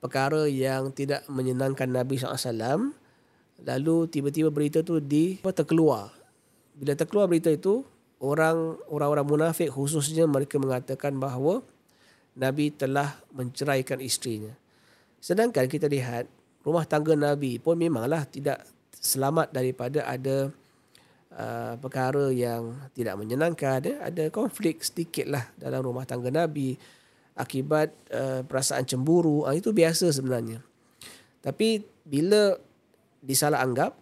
perkara 0.00 0.48
yang 0.48 0.88
tidak 0.96 1.24
menyenangkan 1.28 1.92
Nabi 1.92 2.16
SAW 2.16 2.96
Lalu 3.66 4.06
tiba-tiba 4.06 4.54
berita 4.54 4.86
tu 4.86 5.02
di 5.02 5.42
terkeluar. 5.42 6.14
Bila 6.78 6.94
terkeluar 6.94 7.26
berita 7.26 7.50
itu, 7.50 7.82
orang 8.22 8.78
orang-orang 8.86 9.26
munafik 9.26 9.74
khususnya 9.74 10.30
mereka 10.30 10.62
mengatakan 10.62 11.18
bahawa 11.18 11.66
Nabi 12.38 12.70
telah 12.70 13.18
menceraikan 13.34 13.98
isterinya. 13.98 14.54
Sedangkan 15.18 15.66
kita 15.66 15.90
lihat 15.90 16.30
rumah 16.62 16.86
tangga 16.86 17.18
Nabi 17.18 17.58
pun 17.58 17.74
memanglah 17.74 18.22
tidak 18.30 18.62
selamat 18.94 19.50
daripada 19.50 20.06
ada 20.06 20.54
uh, 21.34 21.74
perkara 21.82 22.30
yang 22.30 22.78
tidak 22.94 23.18
menyenangkan. 23.18 23.78
Ya. 23.82 23.96
Ada 24.06 24.30
konflik 24.30 24.86
sedikitlah 24.86 25.50
dalam 25.58 25.82
rumah 25.82 26.06
tangga 26.06 26.30
Nabi 26.30 26.78
akibat 27.34 27.90
uh, 28.14 28.46
perasaan 28.46 28.86
cemburu. 28.86 29.42
Uh, 29.42 29.58
itu 29.58 29.74
biasa 29.74 30.10
sebenarnya. 30.14 30.62
Tapi 31.42 31.82
bila 32.06 32.54
disalah 33.18 33.62
anggap 33.66 33.98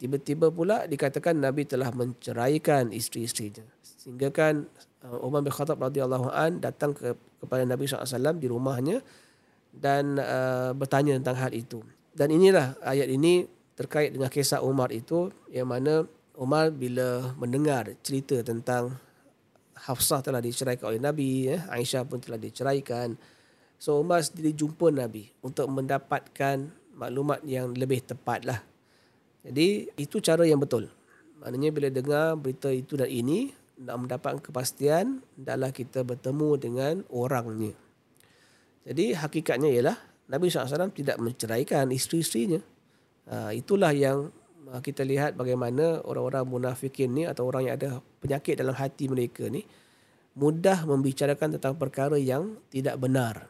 tiba-tiba 0.00 0.48
pula 0.48 0.88
dikatakan 0.88 1.36
Nabi 1.36 1.68
telah 1.68 1.92
menceraikan 1.92 2.92
isteri-isterinya. 2.92 3.64
Sehingga 3.84 4.32
kan 4.32 4.64
uh, 5.04 5.24
Umar 5.24 5.44
bin 5.44 5.52
Khattab 5.52 5.76
radhiyallahu 5.80 6.32
an 6.32 6.60
datang 6.60 6.96
ke, 6.96 7.12
kepada 7.40 7.64
Nabi 7.64 7.88
SAW 7.88 8.36
di 8.36 8.46
rumahnya 8.46 9.00
dan 9.72 10.20
uh, 10.20 10.70
bertanya 10.76 11.16
tentang 11.16 11.36
hal 11.40 11.52
itu. 11.56 11.80
Dan 12.12 12.30
inilah 12.30 12.76
ayat 12.84 13.08
ini 13.08 13.48
terkait 13.78 14.12
dengan 14.12 14.28
kisah 14.28 14.60
Umar 14.60 14.92
itu 14.92 15.32
yang 15.48 15.70
mana 15.72 16.04
Umar 16.36 16.68
bila 16.68 17.32
mendengar 17.40 17.96
cerita 18.04 18.40
tentang 18.44 18.96
Hafsah 19.80 20.20
telah 20.20 20.44
diceraikan 20.44 20.92
oleh 20.92 21.00
Nabi, 21.00 21.48
ya, 21.48 21.64
Aisyah 21.72 22.04
pun 22.04 22.20
telah 22.20 22.36
diceraikan. 22.36 23.16
So 23.80 23.96
Umar 23.96 24.20
sendiri 24.20 24.52
jumpa 24.52 24.92
Nabi 24.92 25.32
untuk 25.40 25.64
mendapatkan 25.72 26.68
maklumat 26.92 27.40
yang 27.48 27.72
lebih 27.72 28.04
tepat 28.04 28.44
lah. 28.44 28.60
Jadi 29.40 29.88
itu 29.96 30.20
cara 30.20 30.44
yang 30.44 30.60
betul. 30.60 30.92
Maknanya 31.40 31.70
bila 31.72 31.88
dengar 31.88 32.36
berita 32.36 32.68
itu 32.68 33.00
dan 33.00 33.08
ini, 33.08 33.56
nak 33.80 33.96
mendapatkan 33.96 34.38
kepastian, 34.44 35.24
hendaklah 35.40 35.72
kita 35.72 36.04
bertemu 36.04 36.50
dengan 36.60 36.94
orangnya. 37.08 37.72
Jadi 38.84 39.16
hakikatnya 39.16 39.68
ialah 39.72 39.96
Nabi 40.28 40.52
SAW 40.52 40.92
tidak 40.92 41.16
menceraikan 41.16 41.88
isteri-isterinya. 41.88 42.60
Ha, 43.30 43.56
itulah 43.56 43.90
yang 43.96 44.28
uh, 44.68 44.80
kita 44.84 45.02
lihat 45.02 45.34
bagaimana 45.34 46.04
orang-orang 46.04 46.44
munafikin 46.44 47.12
ni 47.16 47.24
atau 47.24 47.48
orang 47.48 47.68
yang 47.68 47.74
ada 47.80 47.90
penyakit 48.20 48.60
dalam 48.60 48.76
hati 48.76 49.08
mereka 49.08 49.48
ni 49.48 49.64
mudah 50.36 50.86
membicarakan 50.86 51.58
tentang 51.58 51.74
perkara 51.74 52.16
yang 52.20 52.60
tidak 52.70 53.00
benar. 53.00 53.48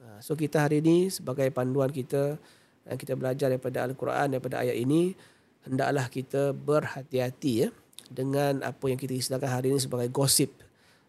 Ha, 0.00 0.20
so 0.20 0.36
kita 0.36 0.68
hari 0.68 0.84
ini 0.84 1.08
sebagai 1.08 1.48
panduan 1.50 1.90
kita 1.90 2.36
dan 2.84 2.94
kita 2.96 3.16
belajar 3.16 3.48
daripada 3.48 3.84
Al-Quran 3.88 4.36
daripada 4.36 4.62
ayat 4.62 4.76
ini 4.76 5.16
hendaklah 5.64 6.06
kita 6.08 6.52
berhati-hati 6.56 7.52
ya 7.66 7.68
dengan 8.10 8.66
apa 8.66 8.90
yang 8.90 8.98
kita 8.98 9.14
istilahkan 9.14 9.48
hari 9.48 9.70
ini 9.70 9.78
sebagai 9.78 10.10
gosip. 10.10 10.50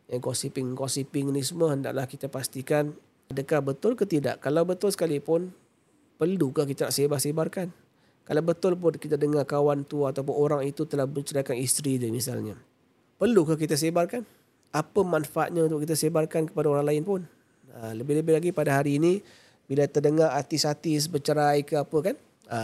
Yang 0.06 0.22
gossiping 0.78 1.34
ni 1.34 1.42
semua 1.42 1.74
hendaklah 1.74 2.06
kita 2.06 2.30
pastikan 2.30 2.94
adakah 3.34 3.74
betul 3.74 3.98
ke 3.98 4.06
tidak. 4.06 4.38
Kalau 4.44 4.62
betul 4.68 4.94
sekalipun 4.94 5.50
perlukah 6.22 6.70
kita 6.70 6.88
nak 6.88 6.94
sebar-sebarkan? 6.94 7.74
Kalau 8.22 8.42
betul 8.46 8.78
pun 8.78 8.94
kita 8.96 9.18
dengar 9.18 9.48
kawan 9.50 9.82
tu 9.88 10.06
ataupun 10.06 10.36
orang 10.38 10.62
itu 10.68 10.86
telah 10.86 11.10
menceraikan 11.10 11.58
isteri 11.58 11.98
dia 11.98 12.14
misalnya. 12.14 12.54
Perlukah 13.18 13.58
kita 13.58 13.74
sebarkan? 13.74 14.22
Apa 14.72 15.02
manfaatnya 15.02 15.66
untuk 15.66 15.84
kita 15.84 15.98
sebarkan 15.98 16.48
kepada 16.48 16.70
orang 16.70 16.86
lain 16.86 17.04
pun? 17.04 17.22
Ha, 17.76 17.92
lebih-lebih 17.98 18.34
lagi 18.38 18.50
pada 18.54 18.78
hari 18.78 19.02
ini 19.02 19.20
bila 19.66 19.88
terdengar 19.88 20.36
artis-artis 20.36 21.08
bercerai 21.08 21.64
ke 21.64 21.80
apa 21.80 21.98
kan? 22.04 22.16
Ha, 22.52 22.60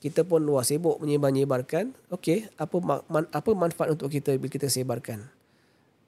kita 0.00 0.24
pun 0.24 0.40
wah 0.48 0.64
sibuk 0.64 0.96
menyebar-nyebarkan. 1.04 1.92
Okey, 2.08 2.48
apa 2.56 2.76
man, 2.80 3.28
apa 3.28 3.50
manfaat 3.52 3.92
untuk 3.92 4.08
kita 4.08 4.32
bila 4.40 4.48
kita 4.48 4.72
sebarkan? 4.72 5.28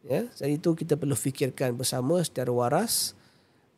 Ya, 0.03 0.27
jadi 0.35 0.59
itu 0.59 0.73
kita 0.75 0.99
perlu 0.99 1.15
fikirkan 1.15 1.77
bersama 1.77 2.19
secara 2.25 2.51
waras. 2.51 3.13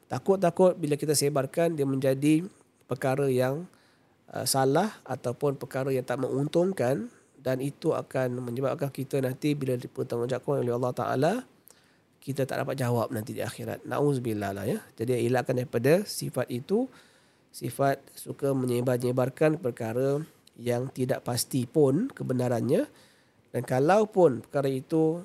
Takut-takut 0.09 0.79
bila 0.79 0.95
kita 0.95 1.13
sebarkan 1.13 1.75
dia 1.75 1.85
menjadi 1.85 2.47
perkara 2.87 3.27
yang 3.27 3.67
uh, 4.31 4.47
salah 4.47 4.95
ataupun 5.03 5.59
perkara 5.59 5.91
yang 5.91 6.07
tak 6.07 6.23
menguntungkan 6.23 7.11
dan 7.43 7.61
itu 7.61 7.93
akan 7.93 8.41
menyebabkan 8.41 8.89
kita 8.89 9.21
nanti 9.21 9.53
bila 9.53 9.77
dipertanggungjawabkan 9.77 10.65
oleh 10.65 10.73
Allah 10.73 10.95
Taala 10.97 11.33
kita 12.25 12.49
tak 12.49 12.65
dapat 12.65 12.81
jawab 12.81 13.13
nanti 13.13 13.37
di 13.37 13.45
akhirat. 13.45 13.85
Nauzubillah 13.85 14.57
lah 14.57 14.65
ya. 14.65 14.81
Jadi 14.97 15.29
elakkan 15.29 15.61
daripada 15.61 16.09
sifat 16.09 16.49
itu 16.49 16.89
sifat 17.55 18.03
suka 18.19 18.51
menyebar-nyebarkan 18.51 19.63
perkara 19.63 20.19
yang 20.59 20.91
tidak 20.91 21.23
pasti 21.23 21.71
pun 21.71 22.11
kebenarannya 22.11 22.91
dan 23.55 23.63
kalau 23.63 24.11
pun 24.11 24.43
perkara 24.43 24.67
itu 24.67 25.23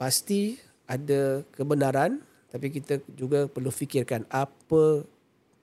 pasti 0.00 0.56
ada 0.88 1.44
kebenaran 1.52 2.24
tapi 2.48 2.72
kita 2.72 3.04
juga 3.12 3.44
perlu 3.46 3.68
fikirkan 3.68 4.24
apa 4.32 5.04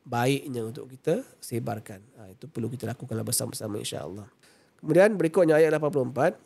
baiknya 0.07 0.63
untuk 0.63 0.87
kita 0.87 1.19
sebarkan. 1.43 1.99
Ha, 2.15 2.31
itu 2.31 2.47
perlu 2.47 2.71
kita 2.71 2.87
lakukan 2.87 3.19
bersama-sama 3.27 3.75
insya-Allah. 3.75 4.23
Kemudian 4.79 5.19
berikutnya 5.19 5.59
ayat 5.59 5.75
84. 5.75 6.39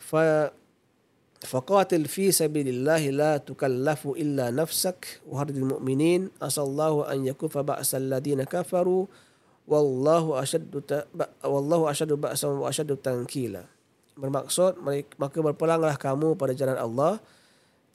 Fa 0.00 0.50
fi 1.40 2.24
sabilillah 2.28 3.00
la 3.12 3.32
tukallafu 3.40 4.12
illa 4.16 4.52
nafsak 4.52 5.24
wa 5.24 5.40
hardil 5.40 5.64
mu'minin 5.76 6.28
asallahu 6.36 7.08
an 7.08 7.24
yakufa 7.24 7.64
ba'sal 7.64 8.12
ladina 8.12 8.44
kafaru 8.44 9.08
wallahu 9.64 10.36
ashaddu 10.36 10.84
ta, 10.84 11.08
wallahu 11.40 11.88
ashaddu 11.88 12.20
ba'san 12.20 12.60
wa 12.60 12.68
ashaddu 12.68 13.00
tankila. 13.00 13.64
Bermaksud 14.20 14.84
maka 15.16 15.38
berperanglah 15.40 15.96
kamu 15.96 16.36
pada 16.36 16.52
jalan 16.52 16.76
Allah 16.76 17.24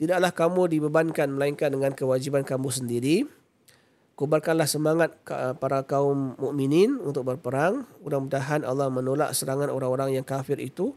tidaklah 0.02 0.34
kamu 0.34 0.62
dibebankan 0.74 1.30
melainkan 1.30 1.70
dengan 1.70 1.94
kewajiban 1.94 2.42
kamu 2.42 2.74
sendiri 2.74 3.30
Kubarkanlah 4.16 4.64
semangat 4.64 5.12
para 5.60 5.84
kaum 5.84 6.40
mukminin 6.40 6.96
untuk 7.04 7.28
berperang. 7.28 7.84
Mudah-mudahan 8.00 8.64
Allah 8.64 8.88
menolak 8.88 9.36
serangan 9.36 9.68
orang-orang 9.68 10.16
yang 10.16 10.24
kafir 10.24 10.56
itu. 10.56 10.96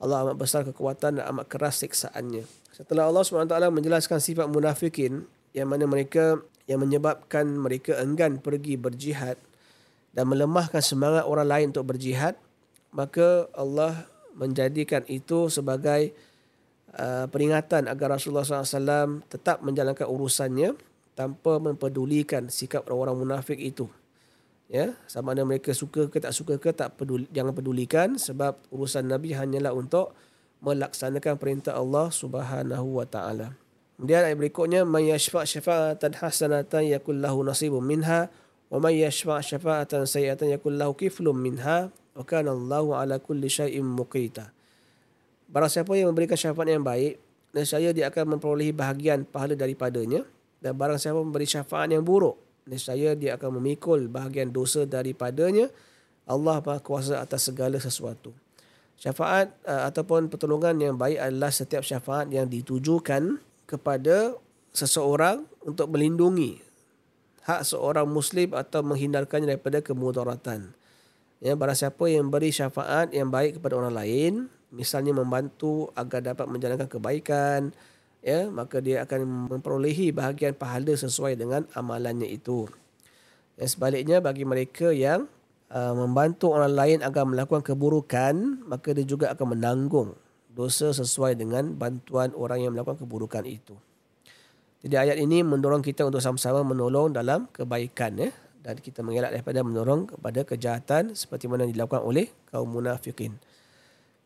Allah 0.00 0.24
amat 0.24 0.36
besar 0.40 0.64
kekuatan 0.64 1.20
dan 1.20 1.24
amat 1.28 1.46
keras 1.46 1.84
siksaannya. 1.84 2.48
Setelah 2.72 3.12
Allah 3.12 3.20
SWT 3.20 3.52
menjelaskan 3.68 4.16
sifat 4.16 4.48
munafikin 4.48 5.28
yang 5.52 5.68
mana 5.68 5.84
mereka 5.84 6.40
yang 6.64 6.80
menyebabkan 6.80 7.44
mereka 7.44 8.00
enggan 8.00 8.40
pergi 8.40 8.80
berjihad 8.80 9.36
dan 10.16 10.24
melemahkan 10.26 10.80
semangat 10.80 11.28
orang 11.28 11.46
lain 11.46 11.66
untuk 11.76 11.92
berjihad, 11.92 12.34
maka 12.96 13.46
Allah 13.52 14.08
menjadikan 14.32 15.04
itu 15.10 15.52
sebagai 15.52 16.16
uh, 16.96 17.26
peringatan 17.28 17.90
agar 17.90 18.16
Rasulullah 18.16 18.46
SAW 18.46 19.26
tetap 19.28 19.60
menjalankan 19.60 20.06
urusannya 20.08 20.74
tanpa 21.12 21.60
mempedulikan 21.60 22.48
sikap 22.48 22.88
orang-orang 22.88 23.28
munafik 23.28 23.60
itu. 23.60 23.84
Ya, 24.70 24.94
sama 25.10 25.34
ada 25.34 25.42
mereka 25.42 25.74
suka 25.74 26.06
ke 26.06 26.22
tak 26.22 26.30
suka 26.30 26.54
ke 26.54 26.70
tak 26.70 26.94
peduli, 26.94 27.26
jangan 27.34 27.50
pedulikan 27.50 28.14
sebab 28.14 28.54
urusan 28.70 29.02
Nabi 29.02 29.34
hanyalah 29.34 29.74
untuk 29.74 30.14
melaksanakan 30.62 31.34
perintah 31.42 31.74
Allah 31.74 32.06
Subhanahu 32.14 33.02
wa 33.02 33.02
taala. 33.02 33.58
Kemudian 33.98 34.30
ayat 34.30 34.38
berikutnya 34.38 34.86
may 34.86 35.10
yashfa' 35.10 35.42
syafa'atan 35.42 36.14
hasanatan 36.22 36.86
yakul 36.86 37.18
lahu 37.18 37.42
nasibun 37.42 37.82
minha 37.82 38.30
wa 38.70 38.78
may 38.78 39.02
yashfa' 39.02 39.42
syafa'atan 39.42 40.06
sayyi'atan 40.06 40.54
yakul 40.54 40.78
lahu 40.78 40.94
kiflun 40.94 41.34
minha 41.34 41.90
wa 41.90 42.22
kana 42.22 42.54
Allahu 42.54 42.94
ala 42.94 43.18
kulli 43.18 43.50
syai'in 43.50 43.82
muqita. 43.82 44.54
Barang 45.50 45.66
siapa 45.66 45.98
yang 45.98 46.14
memberikan 46.14 46.38
syafaat 46.38 46.70
yang 46.70 46.86
baik, 46.86 47.18
nescaya 47.50 47.90
dia 47.90 48.06
akan 48.06 48.38
memperolehi 48.38 48.70
bahagian 48.70 49.26
pahala 49.26 49.58
daripadanya 49.58 50.22
dan 50.62 50.78
barang 50.78 51.02
siapa 51.02 51.18
memberi 51.18 51.50
syafaat 51.50 51.90
yang 51.90 52.06
buruk 52.06 52.38
nescaya 52.70 53.18
dia 53.18 53.34
akan 53.34 53.58
memikul 53.58 54.06
bahagian 54.06 54.54
dosa 54.54 54.86
daripadanya. 54.86 55.66
Allah 56.30 56.62
Maha 56.62 56.78
Kuasa 56.78 57.18
atas 57.18 57.50
segala 57.50 57.82
sesuatu. 57.82 58.30
Syafaat 58.94 59.50
uh, 59.66 59.90
ataupun 59.90 60.30
pertolongan 60.30 60.78
yang 60.78 60.94
baik 60.94 61.18
adalah 61.18 61.50
setiap 61.50 61.82
syafaat 61.82 62.30
yang 62.30 62.46
ditujukan 62.46 63.42
kepada 63.66 64.38
seseorang 64.70 65.42
untuk 65.66 65.90
melindungi 65.90 66.62
hak 67.42 67.66
seorang 67.66 68.06
muslim 68.06 68.54
atau 68.54 68.86
menghindarkannya 68.86 69.58
daripada 69.58 69.82
kemudaratan. 69.82 70.70
Ya 71.40 71.56
barang 71.56 71.74
siapa 71.74 72.04
yang 72.06 72.28
beri 72.28 72.52
syafaat 72.52 73.10
yang 73.16 73.32
baik 73.32 73.58
kepada 73.58 73.80
orang 73.80 73.96
lain 73.96 74.32
misalnya 74.70 75.10
membantu 75.10 75.90
agar 75.98 76.22
dapat 76.22 76.46
menjalankan 76.46 76.86
kebaikan 76.86 77.74
ya 78.20 78.48
maka 78.52 78.80
dia 78.80 79.04
akan 79.04 79.48
memperolehi 79.52 80.12
bahagian 80.12 80.52
pahala 80.56 80.92
sesuai 80.96 81.36
dengan 81.36 81.64
amalannya 81.72 82.28
itu. 82.28 82.68
Dan 83.56 83.66
sebaliknya 83.68 84.24
bagi 84.24 84.48
mereka 84.48 84.88
yang 84.92 85.28
uh, 85.68 85.94
membantu 85.94 86.52
orang 86.56 86.72
lain 86.72 86.98
agar 87.04 87.28
melakukan 87.28 87.60
keburukan, 87.60 88.64
maka 88.64 88.96
dia 88.96 89.04
juga 89.04 89.32
akan 89.36 89.56
menanggung 89.56 90.16
dosa 90.50 90.90
sesuai 90.90 91.38
dengan 91.38 91.76
bantuan 91.76 92.34
orang 92.34 92.64
yang 92.64 92.72
melakukan 92.72 93.00
keburukan 93.04 93.44
itu. 93.46 93.76
Jadi 94.80 94.96
ayat 94.96 95.16
ini 95.20 95.44
mendorong 95.44 95.84
kita 95.84 96.08
untuk 96.08 96.24
sama-sama 96.24 96.64
menolong 96.64 97.12
dalam 97.12 97.52
kebaikan 97.52 98.16
ya 98.16 98.32
dan 98.64 98.80
kita 98.80 99.04
mengelak 99.04 99.32
daripada 99.32 99.60
menolong 99.60 100.08
kepada 100.08 100.40
kejahatan 100.44 101.12
seperti 101.12 101.48
mana 101.48 101.68
dilakukan 101.68 102.00
oleh 102.00 102.32
kaum 102.48 102.68
munafikin. 102.68 103.36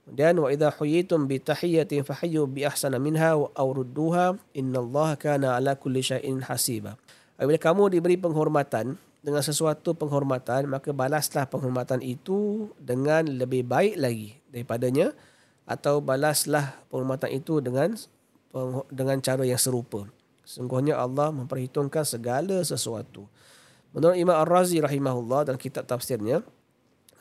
Dan 0.04 0.36
wa 0.36 0.52
idza 0.52 0.68
huyitum 0.68 1.24
bi 1.24 1.40
tahiyatin 1.40 2.04
fahayyu 2.04 2.44
bi 2.44 2.68
ahsana 2.68 3.00
minha 3.00 3.32
aw 3.32 3.68
rudduha 3.72 4.36
innallaha 4.52 5.16
kana 5.16 5.56
ala 5.56 5.80
kulli 5.80 6.04
syai'in 6.04 6.44
hasiba. 6.44 7.00
Apabila 7.40 7.56
kamu 7.56 7.82
diberi 7.96 8.20
penghormatan 8.20 9.00
dengan 9.24 9.40
sesuatu 9.40 9.96
penghormatan 9.96 10.68
maka 10.68 10.92
balaslah 10.92 11.48
penghormatan 11.48 12.04
itu 12.04 12.68
dengan 12.76 13.24
lebih 13.24 13.64
baik 13.64 13.96
lagi 13.96 14.36
daripadanya 14.52 15.16
atau 15.64 16.04
balaslah 16.04 16.76
penghormatan 16.92 17.32
itu 17.32 17.64
dengan 17.64 17.96
dengan 18.92 19.18
cara 19.24 19.42
yang 19.48 19.58
serupa. 19.58 20.04
Sungguhnya 20.44 21.00
Allah 21.00 21.32
memperhitungkan 21.32 22.04
segala 22.04 22.60
sesuatu. 22.60 23.24
Menurut 23.96 24.20
Imam 24.20 24.36
Ar-Razi 24.36 24.78
rahimahullah 24.84 25.48
dalam 25.48 25.58
kitab 25.58 25.88
tafsirnya, 25.88 26.44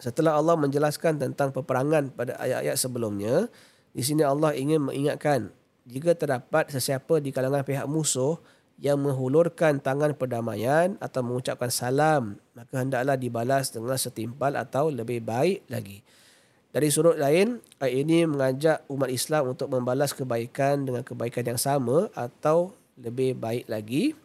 Setelah 0.01 0.35
Allah 0.37 0.57
menjelaskan 0.57 1.21
tentang 1.21 1.53
peperangan 1.53 2.11
pada 2.13 2.37
ayat-ayat 2.41 2.75
sebelumnya, 2.77 3.47
di 3.93 4.01
sini 4.01 4.25
Allah 4.25 4.57
ingin 4.57 4.89
mengingatkan 4.89 5.53
jika 5.83 6.15
terdapat 6.15 6.71
sesiapa 6.71 7.19
di 7.19 7.35
kalangan 7.35 7.61
pihak 7.67 7.85
musuh 7.85 8.39
yang 8.81 8.99
menghulurkan 9.03 9.77
tangan 9.83 10.17
perdamaian 10.17 10.97
atau 10.97 11.21
mengucapkan 11.21 11.69
salam, 11.69 12.41
maka 12.57 12.81
hendaklah 12.81 13.19
dibalas 13.19 13.69
dengan 13.69 13.99
setimpal 13.99 14.57
atau 14.57 14.89
lebih 14.89 15.21
baik 15.21 15.67
lagi. 15.69 16.01
Dari 16.73 16.89
sudut 16.89 17.13
lain, 17.21 17.61
ayat 17.77 17.93
ini 17.93 18.25
mengajak 18.25 18.81
umat 18.89 19.13
Islam 19.13 19.53
untuk 19.53 19.69
membalas 19.69 20.09
kebaikan 20.09 20.89
dengan 20.89 21.05
kebaikan 21.05 21.45
yang 21.53 21.61
sama 21.61 22.09
atau 22.17 22.73
lebih 22.97 23.37
baik 23.37 23.69
lagi. 23.69 24.17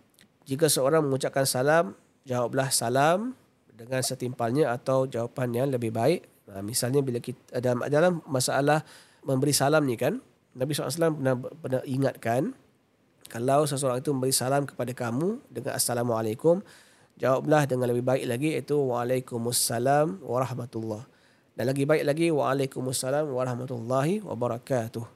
Jika 0.49 0.73
seorang 0.73 1.05
mengucapkan 1.05 1.45
salam, 1.45 1.93
jawablah 2.25 2.73
salam 2.73 3.37
dengan 3.79 4.03
setimpalnya 4.03 4.75
atau 4.75 5.07
jawapan 5.07 5.55
yang 5.55 5.69
lebih 5.71 5.95
baik. 5.95 6.27
Ha, 6.51 6.59
misalnya 6.67 6.99
bila 6.99 7.23
kita 7.23 7.63
dalam, 7.63 7.87
dalam 7.87 8.13
masalah 8.27 8.83
memberi 9.23 9.55
salam 9.55 9.87
ni 9.87 9.95
kan, 9.95 10.19
Nabi 10.59 10.75
SAW 10.75 11.15
pernah, 11.15 11.39
pernah 11.39 11.83
ingatkan 11.87 12.59
kalau 13.31 13.69
seseorang 13.69 14.03
itu 14.03 14.11
memberi 14.11 14.35
salam 14.35 14.67
kepada 14.67 14.91
kamu 14.91 15.39
dengan 15.47 15.79
Assalamualaikum, 15.79 16.65
jawablah 17.21 17.69
dengan 17.71 17.93
lebih 17.93 18.03
baik 18.03 18.25
lagi 18.27 18.59
iaitu 18.59 18.75
Waalaikumsalam 18.75 20.25
warahmatullah. 20.25 21.07
Dan 21.55 21.65
lagi 21.71 21.85
baik 21.87 22.03
lagi 22.03 22.27
Waalaikumsalam 22.35 23.31
warahmatullahi 23.31 24.25
wabarakatuh. 24.25 25.07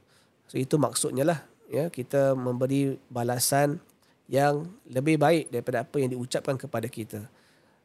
So 0.46 0.54
itu 0.60 0.76
maksudnya 0.76 1.24
lah 1.24 1.40
ya 1.72 1.88
kita 1.88 2.36
memberi 2.36 3.00
balasan 3.08 3.80
yang 4.28 4.68
lebih 4.84 5.16
baik 5.16 5.48
daripada 5.48 5.88
apa 5.88 5.96
yang 5.98 6.12
diucapkan 6.12 6.60
kepada 6.60 6.86
kita. 6.92 7.24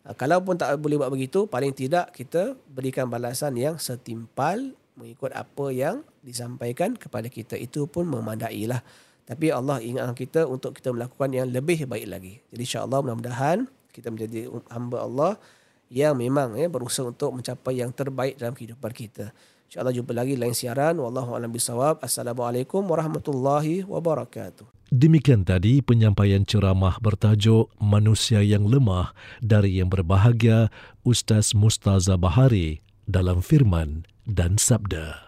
Uh, 0.08 0.16
Kalaupun 0.16 0.56
tak 0.56 0.80
boleh 0.80 0.96
buat 0.96 1.12
begitu, 1.12 1.52
paling 1.52 1.76
tidak 1.76 2.16
kita 2.16 2.56
berikan 2.72 3.12
balasan 3.12 3.60
yang 3.60 3.76
setimpal 3.76 4.72
mengikut 4.96 5.36
apa 5.36 5.66
yang 5.76 6.02
disampaikan 6.24 6.96
kepada 6.96 7.28
kita. 7.28 7.60
Itu 7.60 7.86
pun 7.92 8.08
memandai 8.08 8.64
lah. 8.66 8.80
Tapi 9.28 9.52
Allah 9.52 9.84
ingatkan 9.84 10.16
kita 10.16 10.42
untuk 10.48 10.80
kita 10.80 10.96
melakukan 10.96 11.30
yang 11.36 11.52
lebih 11.52 11.84
baik 11.84 12.08
lagi. 12.08 12.40
Jadi 12.48 12.64
insyaAllah 12.64 13.04
mudah-mudahan 13.04 13.68
kita 13.92 14.08
menjadi 14.08 14.48
hamba 14.72 15.04
Allah 15.04 15.32
yang 15.92 16.16
memang 16.16 16.56
ya, 16.56 16.72
berusaha 16.72 17.04
untuk 17.08 17.36
mencapai 17.36 17.84
yang 17.84 17.92
terbaik 17.92 18.40
dalam 18.40 18.56
kehidupan 18.56 18.92
kita. 18.96 19.36
InsyaAllah 19.68 19.92
jumpa 20.00 20.16
lagi 20.16 20.40
lain 20.40 20.56
siaran. 20.56 20.96
Wallahu'alam 20.96 21.52
bisawab. 21.52 22.00
Assalamualaikum 22.00 22.88
warahmatullahi 22.88 23.84
wabarakatuh. 23.84 24.64
Demikian 24.88 25.44
tadi 25.44 25.84
penyampaian 25.84 26.48
ceramah 26.48 26.96
bertajuk 27.04 27.68
Manusia 27.76 28.40
yang 28.40 28.64
Lemah 28.64 29.12
dari 29.44 29.84
yang 29.84 29.92
berbahagia 29.92 30.72
Ustaz 31.04 31.52
Mustaza 31.52 32.16
Bahari 32.16 32.80
dalam 33.04 33.44
firman 33.44 34.08
dan 34.24 34.56
sabda. 34.56 35.28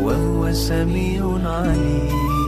وهو 0.00 0.52
سميع 0.52 1.22
عليم 1.44 2.39